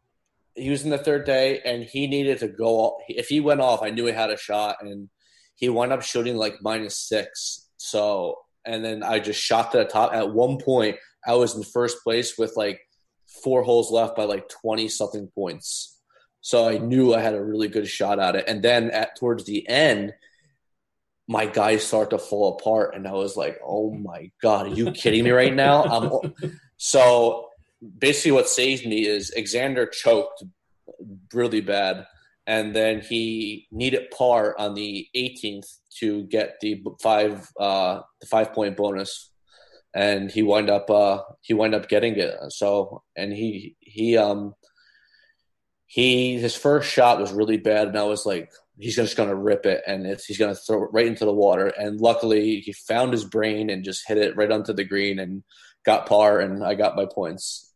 [0.55, 2.97] he was in the third day, and he needed to go.
[3.09, 5.09] If he went off, I knew he had a shot, and
[5.55, 7.69] he wound up shooting like minus six.
[7.77, 10.15] So, and then I just shot to the top.
[10.15, 12.81] At one point, I was in first place with like
[13.43, 16.01] four holes left by like twenty something points.
[16.41, 18.45] So I knew I had a really good shot at it.
[18.47, 20.13] And then at towards the end,
[21.27, 24.93] my guys start to fall apart, and I was like, "Oh my god, are you
[24.93, 26.35] kidding me right now?" I'm,
[26.77, 27.49] so
[27.99, 30.45] basically, what saved me is Xander choked
[31.33, 32.07] really bad,
[32.47, 35.67] and then he needed par on the 18th
[35.99, 39.31] to get the five uh, the five point bonus,
[39.95, 42.35] and he wound up uh, he wound up getting it.
[42.51, 44.55] So and he he um
[45.87, 49.37] he his first shot was really bad, and I was like, he's just going to
[49.37, 51.69] rip it, and it's he's going to throw it right into the water.
[51.69, 55.45] And luckily, he found his brain and just hit it right onto the green and
[55.85, 57.73] got par, and I got my points.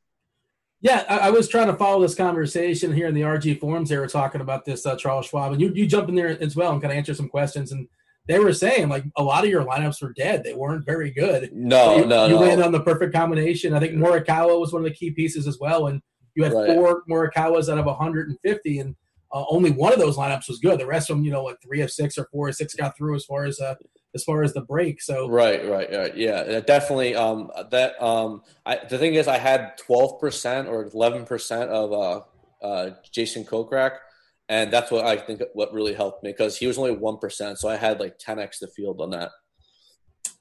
[0.81, 3.88] Yeah, I, I, was trying to follow this conversation here in the RG forums.
[3.88, 6.55] They were talking about this, uh, Charles Schwab, and you you jump in there as
[6.55, 7.73] well and kind of answer some questions.
[7.73, 7.88] And
[8.29, 11.51] they were saying like a lot of your lineups were dead; they weren't very good.
[11.53, 12.64] No, you, no, you no.
[12.64, 13.75] on the perfect combination.
[13.75, 16.01] I think Morikawa was one of the key pieces as well, and
[16.37, 16.68] you had right.
[16.68, 18.94] four Morikawas out of 150, and
[19.33, 20.79] uh, only one of those lineups was good.
[20.79, 22.97] The rest of them, you know, like three of six or four of six got
[22.97, 23.75] through as far as uh,
[24.14, 25.01] as far as the break.
[25.03, 27.14] So right, right, right, yeah, definitely.
[27.14, 31.92] Um, that um, I, the thing is, I had twelve percent or eleven percent of
[31.92, 33.99] uh, uh, Jason Kokrak,
[34.49, 37.59] and that's what I think what really helped me because he was only one percent,
[37.59, 39.31] so I had like ten x the field on that.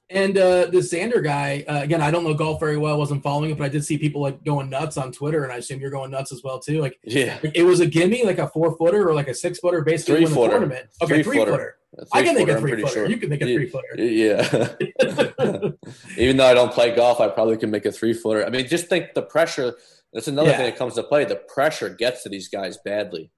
[0.10, 3.52] And uh, the Xander guy, uh, again, I don't know golf very well, wasn't following
[3.52, 5.92] it, but I did see people like going nuts on Twitter, and I assume you're
[5.92, 6.80] going nuts as well too.
[6.80, 9.82] Like, yeah, it was a gimme, like a four footer or like a six footer,
[9.82, 10.52] basically three footer.
[10.52, 10.88] tournament.
[11.02, 11.52] Okay, three, three footer.
[11.52, 11.76] footer.
[12.12, 12.88] I can make a three footer.
[12.88, 13.10] Sure.
[13.10, 13.96] You can make a three footer.
[13.98, 14.76] Yeah.
[16.18, 18.46] Even though I don't play golf, I probably can make a three footer.
[18.46, 19.76] I mean, just think the pressure.
[20.14, 20.58] That's another yeah.
[20.58, 21.26] thing that comes to play.
[21.26, 23.32] The pressure gets to these guys badly.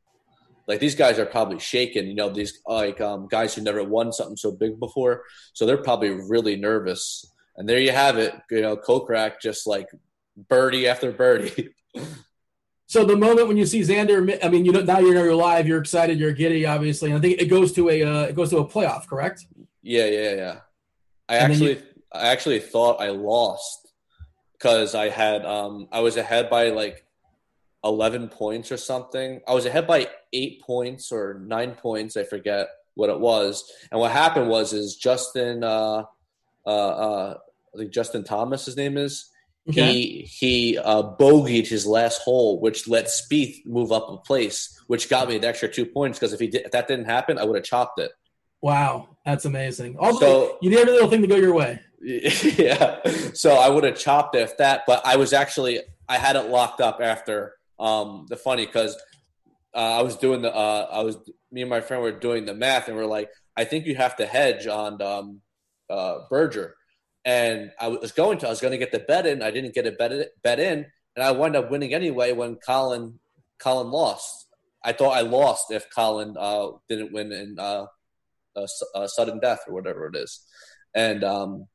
[0.67, 2.05] Like these guys are probably shaken.
[2.07, 5.77] You know, these like um, guys who never won something so big before, so they're
[5.77, 7.25] probably really nervous.
[7.57, 8.33] And there you have it.
[8.51, 9.87] You know, Kokrak just like
[10.47, 11.73] birdie after birdie.
[12.89, 15.35] So the moment when you see Xander, I mean, you know, now you know you're
[15.35, 17.11] live, you're excited, you're giddy, obviously.
[17.11, 19.45] And I think it goes to a uh, it goes to a playoff, correct?
[19.83, 20.55] Yeah, yeah, yeah.
[21.29, 23.93] I and actually, you- I actually thought I lost
[24.53, 27.05] because I had um I was ahead by like
[27.83, 29.39] eleven points or something.
[29.47, 33.71] I was ahead by eight points or nine points, I forget what it was.
[33.91, 36.05] And what happened was is Justin, uh,
[36.65, 37.37] uh, uh
[37.71, 39.29] I think Justin Thomas, his name is
[39.69, 39.91] Okay.
[39.91, 45.09] He he uh, bogeyed his last hole, which let Spieth move up a place, which
[45.09, 46.17] got me an extra two points.
[46.17, 48.11] Because if he did, if that didn't happen, I would have chopped it.
[48.61, 49.97] Wow, that's amazing.
[49.97, 51.79] Also, so, you need every little thing to go your way.
[52.01, 53.01] Yeah,
[53.33, 56.49] so I would have chopped it if that, but I was actually I had it
[56.49, 58.95] locked up after um, the funny because
[59.75, 61.17] uh, I was doing the uh, I was
[61.51, 64.15] me and my friend were doing the math and we're like I think you have
[64.15, 65.41] to hedge on um,
[65.89, 66.75] uh, Berger
[67.25, 68.47] and I was going to.
[68.47, 69.41] I was going to get the bet in.
[69.41, 70.11] I didn't get a bet
[70.43, 73.19] bet in, and I wound up winning anyway when Collin
[73.59, 74.47] Collin lost.
[74.83, 77.85] I thought I lost if Collin uh, didn't win in uh,
[78.55, 80.45] a, a, sudden death or whatever it is,
[80.95, 81.67] and um,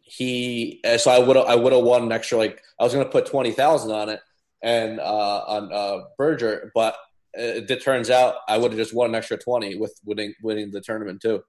[0.00, 0.80] he.
[0.98, 3.26] So I would I would have won an extra like I was going to put
[3.26, 4.20] twenty thousand on it
[4.62, 6.96] and uh, on uh, Berger, but
[7.34, 10.70] it, it turns out I would have just won an extra twenty with winning winning
[10.70, 11.42] the tournament too.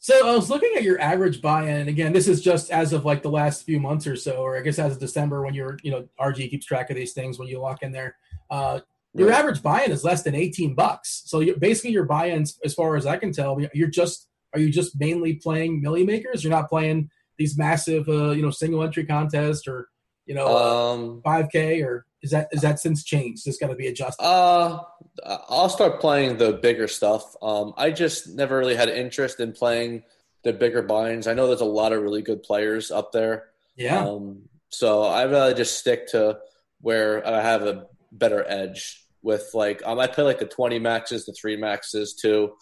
[0.00, 1.88] So I was looking at your average buy-in.
[1.88, 4.60] Again, this is just as of like the last few months or so, or I
[4.60, 7.48] guess as of December when you're, you know, RG keeps track of these things when
[7.48, 8.16] you lock in there.
[8.48, 8.80] Uh,
[9.14, 9.38] your right.
[9.38, 11.24] average buy-in is less than 18 bucks.
[11.26, 14.98] So basically your buy-ins, as far as I can tell, you're just are you just
[14.98, 16.42] mainly playing milli makers?
[16.42, 19.88] You're not playing these massive, uh, you know, single entry contests or
[20.28, 23.46] you know, um, 5K or is that is that since changed?
[23.46, 24.22] It's got to be adjusted.
[24.24, 24.80] Uh,
[25.24, 27.36] I'll start playing the bigger stuff.
[27.42, 30.02] Um, I just never really had interest in playing
[30.44, 31.26] the bigger binds.
[31.26, 33.46] I know there's a lot of really good players up there.
[33.76, 34.04] Yeah.
[34.04, 36.38] Um, so I rather just stick to
[36.80, 41.26] where I have a better edge with like um, I play like the 20 maxes,
[41.26, 42.52] the three maxes too.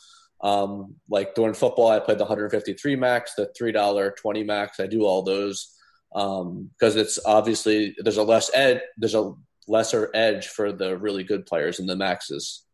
[0.42, 4.80] Um, like during football, I played the 153 max, the three dollar 20 max.
[4.80, 5.75] I do all those
[6.16, 9.34] because um, it's obviously there's a less ed there's a
[9.68, 12.64] lesser edge for the really good players in the maxes.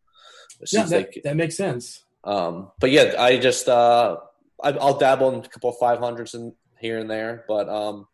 [0.70, 2.04] Yeah, that, that makes sense.
[2.22, 4.18] Um, but yeah, I just uh,
[4.62, 8.06] I, will dabble in a couple of five hundreds and here and there, but um,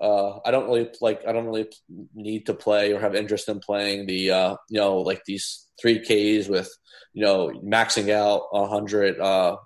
[0.00, 1.22] uh, I don't really like.
[1.28, 1.68] I don't really
[2.14, 6.00] need to play or have interest in playing the uh, you know like these three
[6.00, 6.74] Ks with
[7.12, 9.58] you know maxing out a hundred uh,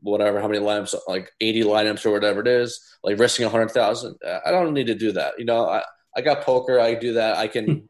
[0.00, 3.70] whatever how many lineups like 80 lineups or whatever it is like risking a hundred
[3.70, 4.16] thousand.
[4.24, 5.34] I don't need to do that.
[5.38, 5.82] You know i
[6.16, 7.36] i got poker i do that.
[7.36, 7.86] I can hmm.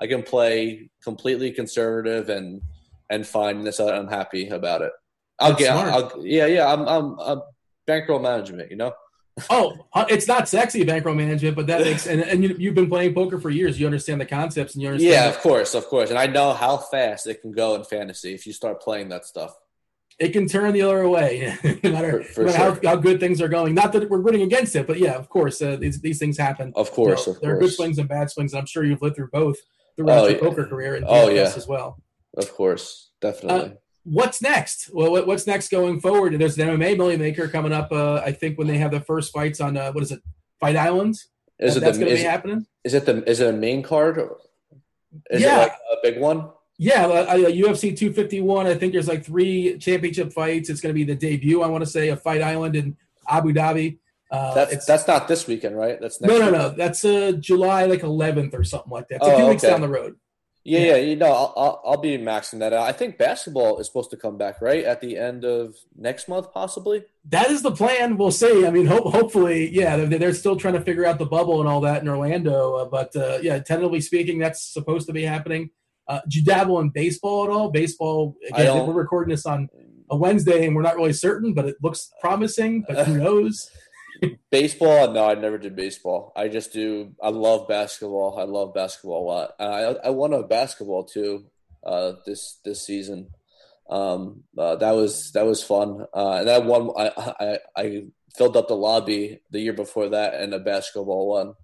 [0.00, 2.62] i can play completely conservative and
[3.10, 3.64] and fine.
[3.64, 4.92] This i'm happy about it.
[5.38, 7.42] I'll That's get I'll, yeah yeah i'm i'm, I'm
[7.86, 8.92] bankroll management you know?
[9.50, 12.88] Oh uh, it's not sexy bankroll management but that makes and, and you, have been
[12.88, 13.78] playing poker for years.
[13.78, 16.10] You understand the concepts and you understand yeah of course of course.
[16.10, 19.26] And i know how fast it can go in fantasy if you start playing that
[19.26, 19.54] stuff
[20.18, 22.80] it can turn the other way, no matter, for, for no matter sure.
[22.82, 23.74] how, how, good things are going.
[23.74, 26.72] Not that we're rooting against it, but yeah, of course, uh, these, these things happen.
[26.74, 27.58] Of course, you know, of there course.
[27.58, 28.54] are good swings and bad swings.
[28.54, 29.56] I'm sure you've lived through both
[29.96, 30.40] throughout oh, your yeah.
[30.40, 31.42] poker career and oh, yeah.
[31.42, 32.02] as well.
[32.36, 33.70] Of course, definitely.
[33.70, 34.90] Uh, what's next?
[34.92, 36.38] Well, what's next going forward?
[36.38, 37.92] There's an MMA Million Maker coming up.
[37.92, 40.20] Uh, I think when they have the first fights on uh, what is it,
[40.60, 41.16] Fight Island?
[41.58, 42.66] Is it that's going to be happening?
[42.84, 44.18] Is it the is it a main card?
[45.30, 45.56] Is Yeah.
[45.56, 46.50] it like a big one?
[46.78, 48.66] Yeah, uh, UFC 251.
[48.68, 50.70] I think there's like three championship fights.
[50.70, 51.60] It's going to be the debut.
[51.62, 52.96] I want to say of Fight Island in
[53.28, 53.98] Abu Dhabi.
[54.30, 55.98] Uh, That's that's not this weekend, right?
[56.00, 56.62] That's next no, no, weekend.
[56.62, 56.84] no.
[56.84, 59.16] That's uh, July like 11th or something like that.
[59.16, 60.16] It's a Oh, few weeks down the road.
[60.64, 60.86] Yeah, Yeah.
[60.86, 62.86] yeah, you know, I'll, I'll I'll be maxing that out.
[62.86, 66.52] I think basketball is supposed to come back right at the end of next month,
[66.52, 67.04] possibly.
[67.30, 68.18] That is the plan.
[68.18, 68.66] We'll see.
[68.66, 71.68] I mean, ho- hopefully, yeah, they're, they're still trying to figure out the bubble and
[71.68, 72.74] all that in Orlando.
[72.74, 75.70] Uh, but uh, yeah, tentatively speaking, that's supposed to be happening.
[76.08, 77.70] Uh, do you dabble in baseball at all?
[77.70, 79.68] Baseball, I again, we're recording this on
[80.10, 83.70] a Wednesday and we're not really certain, but it looks promising, but who knows?
[84.50, 86.32] Baseball, no, I never did baseball.
[86.34, 87.14] I just do.
[87.22, 88.38] I love basketball.
[88.38, 89.54] I love basketball a lot.
[89.60, 91.46] I I won a basketball too
[91.84, 93.28] uh, this this season.
[93.88, 96.06] Um, uh, that was that was fun.
[96.12, 98.04] Uh, and that one I, I I
[98.36, 101.54] filled up the lobby the year before that and a basketball one.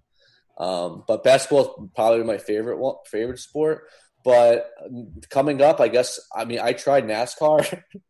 [0.57, 3.83] Um, but basketball is probably my favorite one, favorite sport.
[4.25, 4.71] But
[5.29, 7.83] coming up, I guess I mean I tried NASCAR.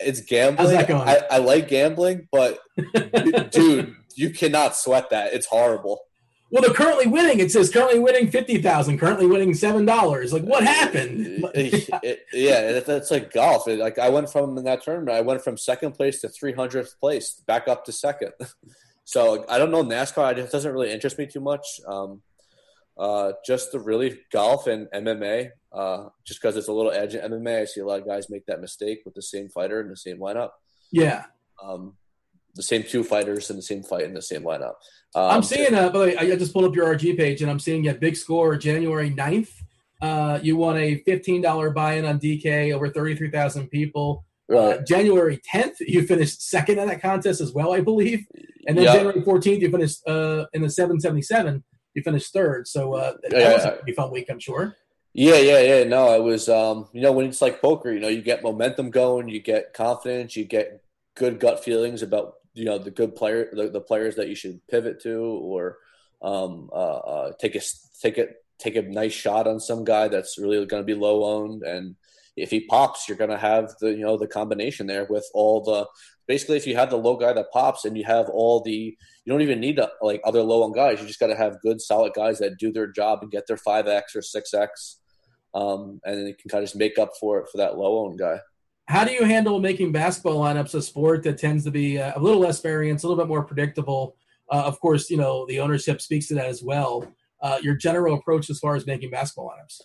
[0.00, 0.56] it's gambling.
[0.56, 1.06] How's that going?
[1.06, 2.58] I, I like gambling, but
[3.52, 5.34] dude, you cannot sweat that.
[5.34, 6.00] It's horrible.
[6.50, 7.38] Well, they're currently winning.
[7.38, 10.32] It says currently winning fifty thousand, currently winning seven dollars.
[10.32, 11.44] Like, what happened?
[11.54, 13.68] It- yeah, that's like golf.
[13.68, 16.54] It- like I went from in that tournament, I went from second place to three
[16.54, 18.32] hundredth place, back up to second.
[19.04, 20.38] So I don't know NASCAR.
[20.38, 21.80] It doesn't really interest me too much.
[21.86, 22.22] Um,
[22.98, 25.50] uh, just the really golf and MMA.
[25.72, 28.28] Uh, just because it's a little edge in MMA, I see a lot of guys
[28.28, 30.50] make that mistake with the same fighter in the same lineup.
[30.90, 31.26] yeah,
[31.62, 31.96] Um,
[32.56, 34.74] the same two fighters in the same fight in the same lineup.
[35.14, 35.72] Um, I'm seeing.
[35.72, 37.94] Uh, by the way, I just pulled up your RG page, and I'm seeing a
[37.94, 39.50] big score January 9th.
[40.02, 44.24] Uh, you won a fifteen dollar buy-in on DK over thirty three thousand people.
[44.48, 44.78] right.
[44.78, 48.26] Uh, January 10th, you finished second in that contest as well, I believe.
[48.66, 48.94] And then Yeah.
[48.94, 51.62] January 14th, you finished uh, in the 777.
[51.94, 52.68] You finished third.
[52.68, 54.76] So uh, that Yeah, was a pretty fun week, I'm sure.
[55.12, 55.84] Yeah, yeah, yeah.
[55.84, 58.90] No, it was um, you know, when it's like poker, you know, you get momentum
[58.90, 60.82] going, you get confidence, you get
[61.16, 64.60] good gut feelings about, you know, the good player the, the players that you should
[64.68, 65.78] pivot to or
[66.22, 67.60] um uh, uh take a
[68.02, 71.24] take it take a nice shot on some guy that's really going to be low
[71.24, 71.96] owned and
[72.36, 75.62] if he pops, you're going to have the you know the combination there with all
[75.62, 75.86] the
[76.30, 79.32] basically if you have the low guy that pops and you have all the you
[79.32, 81.00] don't even need to, like other low on guys.
[81.00, 83.56] You just got to have good solid guys that do their job and get their
[83.56, 85.00] five x or six x,
[85.54, 88.06] um, and then you can kind of just make up for it for that low
[88.06, 88.38] owned guy.
[88.86, 92.20] How do you handle making basketball lineups a sport that tends to be uh, a
[92.20, 94.14] little less variance, a little bit more predictable?
[94.48, 97.12] Uh, of course, you know the ownership speaks to that as well.
[97.42, 99.80] Uh, your general approach as far as making basketball lineups.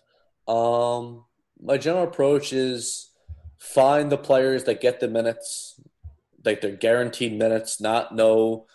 [0.48, 1.26] Um,
[1.60, 3.10] my general approach is
[3.58, 5.80] find the players that get the minutes,
[6.46, 8.66] like they're guaranteed minutes, not no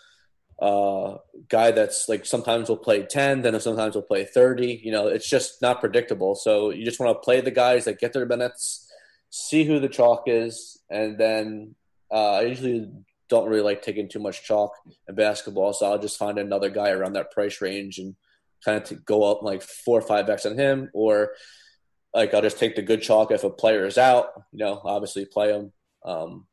[0.61, 1.17] uh,
[1.49, 4.81] guy that's like sometimes will play 10, then sometimes will play 30.
[4.83, 6.35] You know, it's just not predictable.
[6.35, 8.87] So you just want to play the guys that get their minutes,
[9.29, 11.75] see who the chalk is, and then
[12.11, 12.91] uh, I usually
[13.29, 14.73] don't really like taking too much chalk
[15.07, 15.73] in basketball.
[15.73, 18.15] So I'll just find another guy around that price range and
[18.63, 21.31] kind of to go up like four or five X on him or
[22.13, 24.27] like I'll just take the good chalk if a player is out.
[24.51, 25.71] You know, obviously play them.
[26.05, 26.45] Um,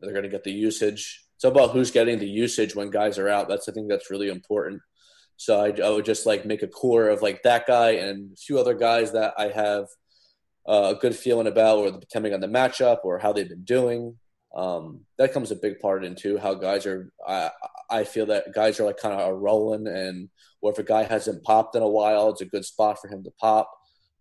[0.00, 1.24] they're going to get the usage.
[1.36, 3.48] It's about who's getting the usage when guys are out.
[3.48, 4.80] That's the thing that's really important.
[5.36, 8.36] So I, I would just like make a core of like that guy and a
[8.36, 9.86] few other guys that I have
[10.66, 14.16] uh, a good feeling about, or depending on the matchup or how they've been doing.
[14.54, 17.12] Um, that comes a big part into how guys are.
[17.26, 17.50] I
[17.90, 20.30] I feel that guys are like kind of rolling, and
[20.62, 23.22] or if a guy hasn't popped in a while, it's a good spot for him
[23.24, 23.70] to pop.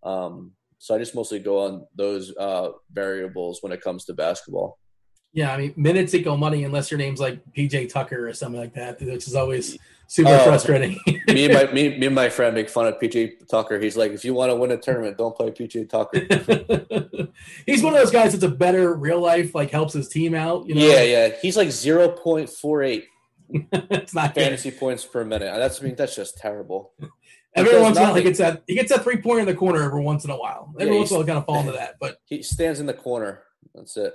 [0.03, 4.77] Um, so I just mostly go on those uh, variables when it comes to basketball.
[5.35, 8.73] Yeah, I mean minutes equal money unless your name's like PJ Tucker or something like
[8.75, 10.43] that, which is always super Oh.
[10.45, 10.97] frustrating.
[11.27, 13.77] me and my me, me and my friend make fun of PJ Tucker.
[13.79, 16.19] He's like, if you want to win a tournament, don't play PJ Tucker.
[17.65, 20.67] He's one of those guys that's a better real life, like helps his team out.
[20.67, 21.29] You know, Yeah, yeah.
[21.41, 23.05] He's like zero point four eight
[23.51, 24.41] it's not good.
[24.41, 25.49] fantasy points per minute.
[25.49, 26.93] Uh, that's I mean that's just terrible.
[27.53, 29.45] Every does once in a while, he gets that he gets that three pointer in
[29.47, 30.73] the corner every once in a while.
[30.79, 31.95] Every Yeah, once in a while, kind of fall into that.
[31.99, 33.43] But He stands in the corner.
[33.73, 34.13] That's it.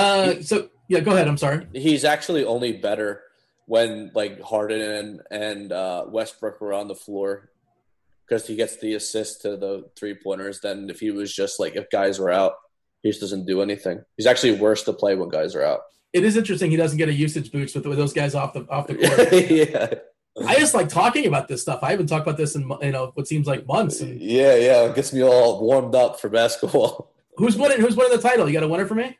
[0.00, 1.28] Uh, so yeah, go ahead.
[1.28, 1.66] I'm sorry.
[1.72, 3.22] He's actually only better
[3.66, 7.50] when like Harden and and uh, Westbrook were on the floor
[8.26, 10.60] because he gets the assist to the three pointers.
[10.60, 12.54] Than if he was just like if guys were out,
[13.02, 14.02] he just doesn't do anything.
[14.16, 15.80] He's actually worse to play when guys are out.
[16.12, 18.66] It is interesting he doesn't get a usage boost with, with those guys off the
[18.68, 19.50] off the court.
[19.50, 20.46] yeah.
[20.46, 21.80] I just like talking about this stuff.
[21.82, 24.00] I haven't talked about this in you know what seems like months.
[24.00, 27.12] And Yeah, yeah, it gets me all warmed up for basketball.
[27.36, 27.80] who's winning?
[27.80, 28.48] Who's winning the title?
[28.48, 29.16] You got a winner for me?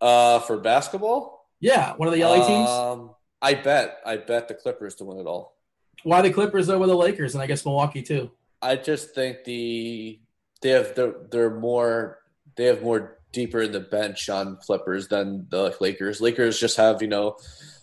[0.00, 2.68] Uh, for basketball, Yeah, one of the LA teams.
[2.68, 3.10] Um,
[3.42, 5.56] I bet, I bet the Clippers to win it all.
[6.04, 8.30] Why the Clippers over the Lakers and I guess Milwaukee too?
[8.62, 10.20] I just think the
[10.62, 12.18] they have they're, they're more
[12.56, 16.20] they have more deeper in the bench on Clippers than the Lakers.
[16.20, 17.36] Lakers just have you know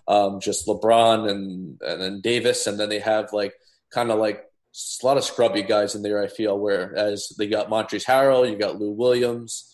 [0.07, 3.53] um, just LeBron and and then Davis, and then they have like
[3.91, 4.43] kind of like
[5.03, 6.22] a lot of scrubby guys in there.
[6.22, 9.74] I feel whereas they got Montrezl Harrell, you got Lou Williams,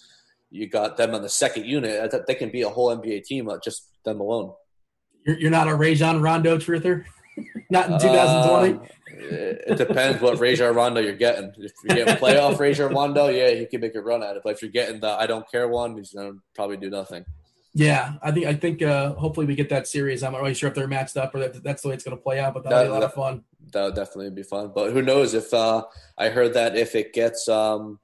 [0.52, 2.14] you got them on the second unit.
[2.28, 4.54] They can be a whole NBA team, uh, just them alone.
[5.26, 7.06] You're, you're not a Rajon Rondo truther?
[7.70, 8.74] not in 2020?
[8.74, 8.88] Uh,
[9.22, 11.54] it depends what Rajon Rondo you're getting.
[11.58, 14.42] If you're getting playoff Rajon Rondo, yeah, he can make a run at it.
[14.44, 17.24] But if you're getting the I don't care one, he's gonna probably do nothing.
[17.74, 20.24] yeah, I think I think uh, hopefully we get that series.
[20.24, 22.18] I'm not really sure if they're matched up or that, that's the way it's going
[22.18, 23.44] to play out, but that'll be a lot of fun.
[23.72, 24.72] That would definitely be fun.
[24.76, 25.84] But who knows if uh,
[26.18, 28.00] I heard that if it gets um,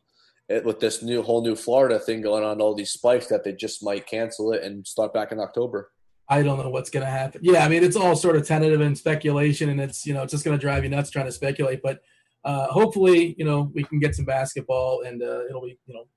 [0.49, 3.53] it, with this new whole new Florida thing going on, all these spikes, that they
[3.53, 5.91] just might cancel it and start back in October.
[6.29, 7.41] I don't know what's going to happen.
[7.43, 10.31] Yeah, I mean it's all sort of tentative and speculation, and it's you know it's
[10.31, 11.81] just going to drive you nuts trying to speculate.
[11.81, 12.01] But
[12.43, 16.07] uh, hopefully, you know we can get some basketball, and uh, it'll be you know.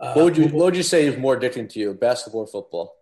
[0.00, 2.46] Uh, What would you What would you say is more addicting to you, basketball or
[2.46, 2.94] football?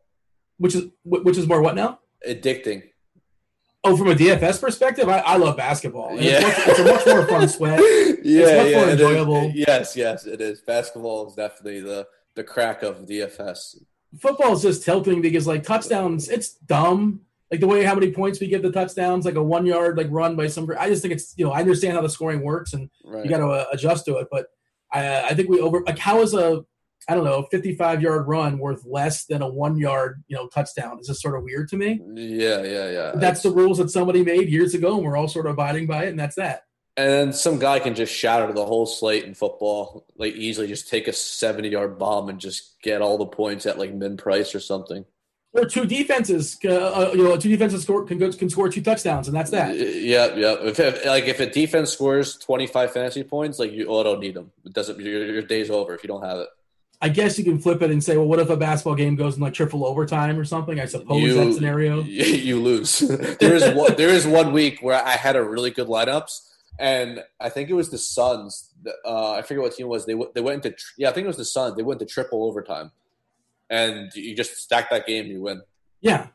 [0.58, 1.98] which is which is more what now?
[2.28, 2.82] Addicting.
[3.84, 6.10] Oh, from a DFS perspective, I, I love basketball.
[6.10, 6.38] And Yeah.
[6.46, 7.80] it's, much, it's a much more fun sweat.
[8.22, 8.92] yeah, much yeah, more it is.
[8.92, 9.52] enjoyable.
[9.54, 10.60] Yes, yes, it is.
[10.60, 13.76] Basketball is definitely the the crack of DFS.
[14.20, 17.22] Football is just tilting because like touchdowns, it's dumb.
[17.50, 20.06] Like the way how many points we give the touchdowns, like a one yard like
[20.10, 20.70] run by some.
[20.78, 23.24] I just think it's you know I understand how the scoring works and Right.
[23.24, 24.28] you got to uh, adjust to it.
[24.30, 24.46] But
[24.92, 26.64] I, I think we over like how is a
[27.08, 30.48] I don't know a 55 yard run worth less than a one yard you know
[30.48, 30.98] touchdown?
[30.98, 32.00] It's just sort of weird to me.
[32.14, 33.12] Yeah, yeah, yeah.
[33.14, 36.04] That's the rules that somebody made years ago, and we're all sort of abiding by
[36.04, 36.64] it, and that's that.
[36.96, 40.88] And then some guy can just shatter the whole slate in football, like easily just
[40.88, 44.54] take a 70 yard bomb and just get all the points at like min price
[44.54, 45.06] or something.
[45.54, 48.80] Or two defenses, uh, uh, you know, two defenses score can go, can score two
[48.80, 49.76] touchdowns, and that's that.
[49.76, 50.54] Yeah, yeah.
[50.60, 54.50] If, if like if a defense scores 25 fantasy points, like you auto need them.
[54.64, 54.98] It doesn't.
[54.98, 56.48] Your, your day's over if you don't have it.
[57.04, 59.34] I guess you can flip it and say, well, what if a basketball game goes
[59.34, 60.78] in like triple overtime or something?
[60.78, 62.02] I suppose you, that scenario.
[62.12, 63.00] You, lose.
[63.40, 66.48] there is one, there is one week where I had a really good lineups,
[66.78, 68.70] and I think it was the Suns.
[69.04, 70.06] Uh, I forget what team it was.
[70.06, 71.74] They they went into yeah, I think it was the Suns.
[71.76, 72.92] They went to triple overtime,
[73.68, 75.62] and you just stack that game, you win.
[76.00, 76.28] Yeah,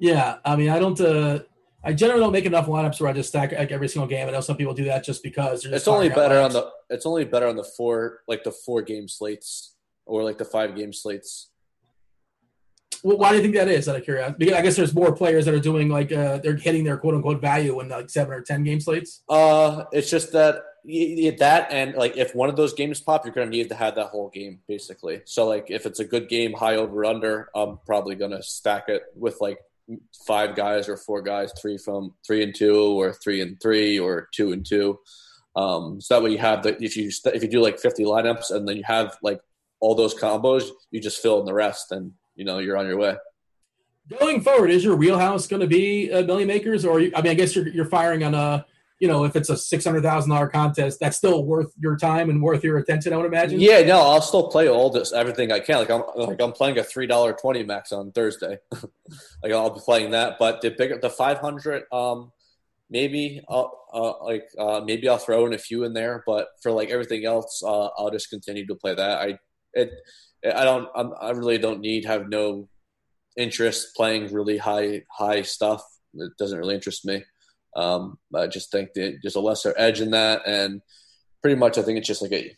[0.00, 0.38] yeah.
[0.44, 1.00] I mean, I don't.
[1.00, 1.40] Uh,
[1.84, 4.26] I generally don't make enough lineups where I just stack like every single game.
[4.26, 5.62] I know some people do that just because.
[5.62, 8.82] just It's only better on the it's only better on the four like the four
[8.82, 9.72] game slates
[10.06, 11.50] or like the five game slates.
[13.04, 13.88] Well, why do you think that is?
[13.88, 16.56] Out of curiosity, because I guess there's more players that are doing like uh, they're
[16.56, 19.22] hitting their quote unquote value in like seven or ten game slates.
[19.28, 23.50] Uh, it's just that that and like if one of those games pop, you're gonna
[23.50, 25.22] need to have that whole game basically.
[25.24, 29.02] So like if it's a good game, high over under, I'm probably gonna stack it
[29.16, 29.58] with like
[30.26, 34.28] five guys or four guys, three from three and two or three and three or
[34.32, 34.98] two and two.
[35.54, 38.04] Um, so that way you have the if you st- if you do like 50
[38.04, 39.40] lineups and then you have like
[39.82, 42.96] all those combos, you just fill in the rest and you know you're on your
[42.96, 43.16] way.
[44.18, 47.32] Going forward, is your wheelhouse going to be uh, million makers, or you, I mean,
[47.32, 48.64] I guess you're you're firing on a
[49.00, 52.30] you know if it's a six hundred thousand dollar contest, that's still worth your time
[52.30, 53.12] and worth your attention.
[53.12, 53.60] I would imagine.
[53.60, 55.78] Yeah, no, I'll still play all this everything I can.
[55.78, 58.58] Like I'm like I'm playing a three dollar twenty max on Thursday.
[59.42, 62.30] like I'll be playing that, but the bigger the five hundred, um,
[62.88, 66.70] maybe I'll uh, like uh, maybe I'll throw in a few in there, but for
[66.70, 69.18] like everything else, uh, I'll just continue to play that.
[69.18, 69.38] I
[69.74, 69.92] it
[70.44, 72.68] I don't I'm, I really don't need have no
[73.36, 75.82] interest playing really high high stuff.
[76.14, 77.24] It doesn't really interest me.
[77.74, 80.82] Um, I just think that there's a lesser edge in that, and
[81.40, 82.54] pretty much I think it's just like a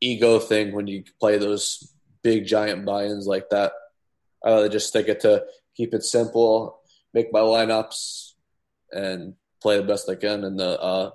[0.00, 3.72] ego thing when you play those big giant buy-ins like that.
[4.44, 5.44] I rather just stick it to
[5.76, 6.80] keep it simple,
[7.14, 8.32] make my lineups,
[8.90, 10.44] and play the best I can.
[10.44, 11.10] And the uh,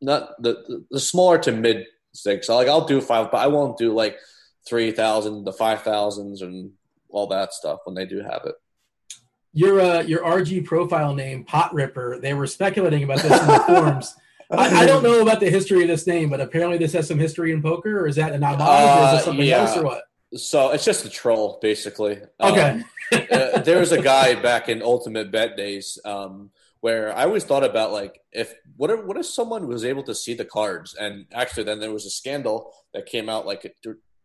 [0.00, 2.48] not the the smaller to mid six.
[2.48, 4.16] Like I'll do five, but I won't do like
[4.66, 6.72] three thousand to five thousands and
[7.08, 8.54] all that stuff when they do have it.
[9.52, 12.18] Your uh, your RG profile name, Pot Ripper.
[12.20, 14.14] They were speculating about this in the forums.
[14.50, 17.18] I, I don't know about the history of this name, but apparently this has some
[17.18, 18.00] history in poker.
[18.00, 19.58] Or is that an homage, or is Uh, it something yeah.
[19.60, 20.04] else, or what?
[20.34, 22.18] So it's just a troll, basically.
[22.40, 22.82] Um, Okay.
[23.30, 26.50] uh, there was a guy back in Ultimate Bet days um,
[26.80, 30.14] where I always thought about like if what if what if someone was able to
[30.14, 33.70] see the cards and actually then there was a scandal that came out like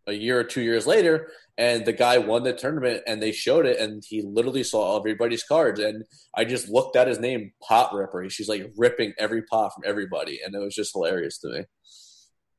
[0.08, 3.66] a year or two years later, and the guy won the tournament, and they showed
[3.66, 6.04] it, and he literally saw everybody's cards, and
[6.36, 8.30] I just looked at his name, Pot Ripper.
[8.30, 11.66] She's like ripping every pot from everybody, and it was just hilarious to me.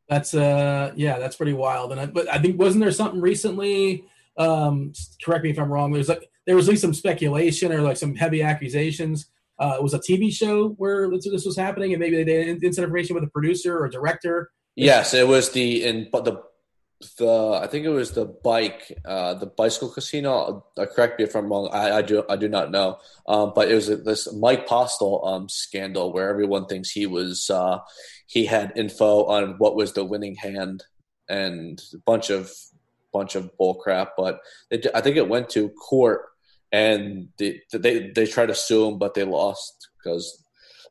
[0.08, 1.92] That's uh, yeah, that's pretty wild.
[1.92, 4.04] And I, but I think wasn't there something recently?
[4.38, 4.92] Um,
[5.22, 5.92] correct me if I'm wrong.
[5.92, 9.30] There's like there was at least some speculation or like some heavy accusations.
[9.60, 12.82] Uh, it was a TV show where this was happening, and maybe they did inside
[12.82, 14.50] information with a producer or director.
[14.76, 16.42] Yes, it was the in but the
[17.18, 20.64] the I think it was the bike, uh, the bicycle casino.
[20.76, 21.68] Uh, correct me if I'm wrong.
[21.72, 22.98] I, I, do I do not know.
[23.26, 27.78] Um, but it was this Mike Postle um, scandal where everyone thinks he was uh,
[28.26, 30.84] he had info on what was the winning hand
[31.28, 32.50] and a bunch of
[33.12, 34.14] bunch of bull crap.
[34.16, 34.40] But
[34.70, 36.22] it, I think it went to court
[36.72, 40.44] and they they they tried to sue him, but they lost because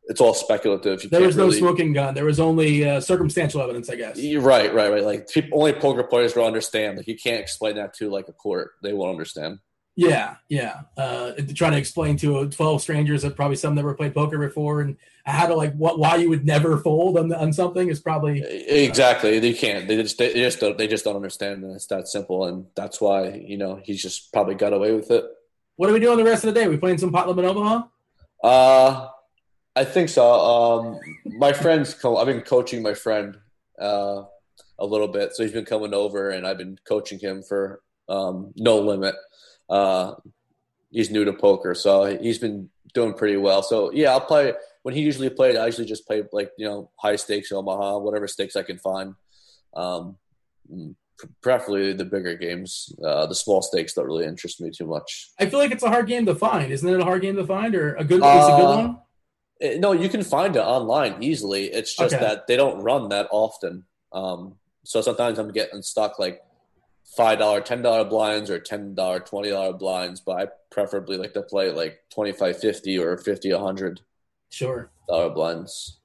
[0.08, 1.04] it's all speculative.
[1.04, 1.58] You there was no really...
[1.58, 2.14] smoking gun.
[2.14, 4.18] There was only uh, circumstantial evidence, I guess.
[4.18, 5.04] Right, right, right.
[5.04, 6.98] Like people, only poker players will understand.
[6.98, 9.60] Like you can't explain that to like a court; they won't understand.
[9.96, 10.82] Yeah, yeah.
[10.96, 14.96] Uh, trying to explain to twelve strangers that probably some never played poker before and
[15.26, 19.38] how to like what why you would never fold on, on something is probably exactly.
[19.38, 19.88] Uh, they can't.
[19.88, 21.64] They just they just don't, they just don't understand.
[21.64, 25.12] And it's that simple, and that's why you know he's just probably got away with
[25.12, 25.26] it.
[25.76, 26.68] What are we doing the rest of the day?
[26.68, 27.88] We playing some pot limit Omaha?
[28.42, 29.08] Uh
[29.78, 30.26] I think so.
[30.32, 31.94] Um, my friend's.
[31.94, 33.38] Co- I've been coaching my friend
[33.80, 34.24] uh,
[34.80, 38.54] a little bit, so he's been coming over, and I've been coaching him for um,
[38.56, 39.14] no limit.
[39.70, 40.16] Uh,
[40.90, 43.62] he's new to poker, so he's been doing pretty well.
[43.62, 45.56] So yeah, I'll play when he usually played.
[45.56, 49.14] I usually just play like you know high stakes Omaha, whatever stakes I can find.
[49.76, 50.18] Um,
[51.44, 52.92] preferably the bigger games.
[53.04, 55.30] Uh, the small stakes don't really interest me too much.
[55.40, 56.72] I feel like it's a hard game to find.
[56.72, 58.24] Isn't it a hard game to find, or a good?
[58.24, 58.98] Uh, is a good one?
[59.62, 61.66] Eh, no, you can find it online easily.
[61.66, 62.24] It's just okay.
[62.24, 63.86] that they don't run that often.
[64.12, 66.42] Um, so sometimes I'm getting stuck like
[67.16, 70.22] five dollar, ten dollar blinds or ten dollar, twenty dollar blinds.
[70.22, 74.02] But I preferably like to play like twenty five fifty or fifty a hundred.
[74.50, 74.90] Sure.
[75.08, 75.98] Dollar blinds.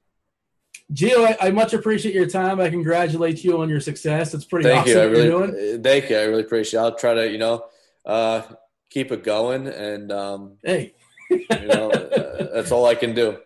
[0.91, 2.59] Gio, I, I, much appreciate your time.
[2.59, 4.33] I congratulate you on your success.
[4.33, 4.99] It's pretty thank awesome you.
[4.99, 6.17] I really, Thank you.
[6.17, 6.83] I really appreciate it.
[6.83, 7.65] I'll try to, you know,
[8.05, 8.43] uh,
[8.89, 9.67] keep it going.
[9.67, 10.93] And, um, hey,
[11.29, 13.37] you know, uh, that's all I can do.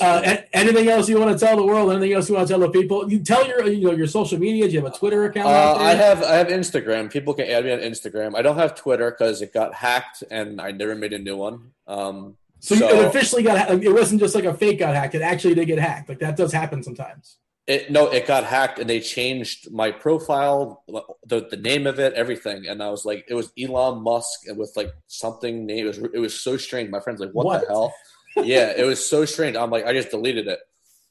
[0.00, 1.90] Uh, anything else you want to tell the world?
[1.90, 3.10] Anything else you want to tell the people?
[3.10, 4.66] You tell your you know your social media.
[4.66, 5.48] Do you have a Twitter account?
[5.48, 7.10] Uh, I have I have Instagram.
[7.10, 8.36] People can add me on Instagram.
[8.36, 11.72] I don't have Twitter because it got hacked and I never made a new one.
[11.88, 15.16] Um, so, so it officially got it wasn't just like a fake got hacked.
[15.16, 16.08] It actually did get hacked.
[16.08, 17.38] Like that does happen sometimes.
[17.68, 20.82] It, no, it got hacked and they changed my profile,
[21.26, 22.66] the, the name of it, everything.
[22.66, 25.84] And I was like, it was Elon Musk with like something name.
[25.84, 26.88] It was, it was so strange.
[26.88, 27.60] My friend's like, what, what?
[27.60, 27.94] the hell?
[28.36, 29.54] yeah, it was so strange.
[29.54, 30.60] I'm like, I just deleted it.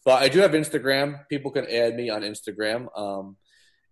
[0.04, 1.28] But I do have Instagram.
[1.30, 2.88] People can add me on Instagram.
[2.98, 3.38] Um,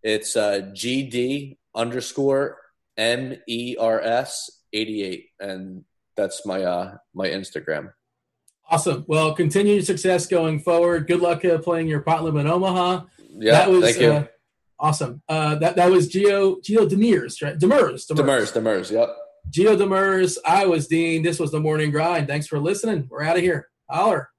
[0.01, 2.57] it's uh, GD underscore
[2.97, 5.27] M E R S 88.
[5.39, 5.83] And
[6.15, 7.91] that's my uh, my Instagram.
[8.69, 9.05] Awesome.
[9.07, 11.07] Well, continue your success going forward.
[11.07, 13.05] Good luck uh, playing your pot limit in Omaha.
[13.37, 14.11] Yeah, that was, thank you.
[14.11, 14.25] Uh,
[14.79, 15.21] awesome.
[15.29, 17.57] Uh, that that was Geo Gio Demers, right?
[17.57, 18.53] Demers, Demers, Demers.
[18.53, 19.09] Demers yep.
[19.51, 21.21] Gio Demers, I was Dean.
[21.21, 22.27] This was the morning grind.
[22.27, 23.07] Thanks for listening.
[23.09, 23.69] We're out of here.
[23.89, 24.29] Holler.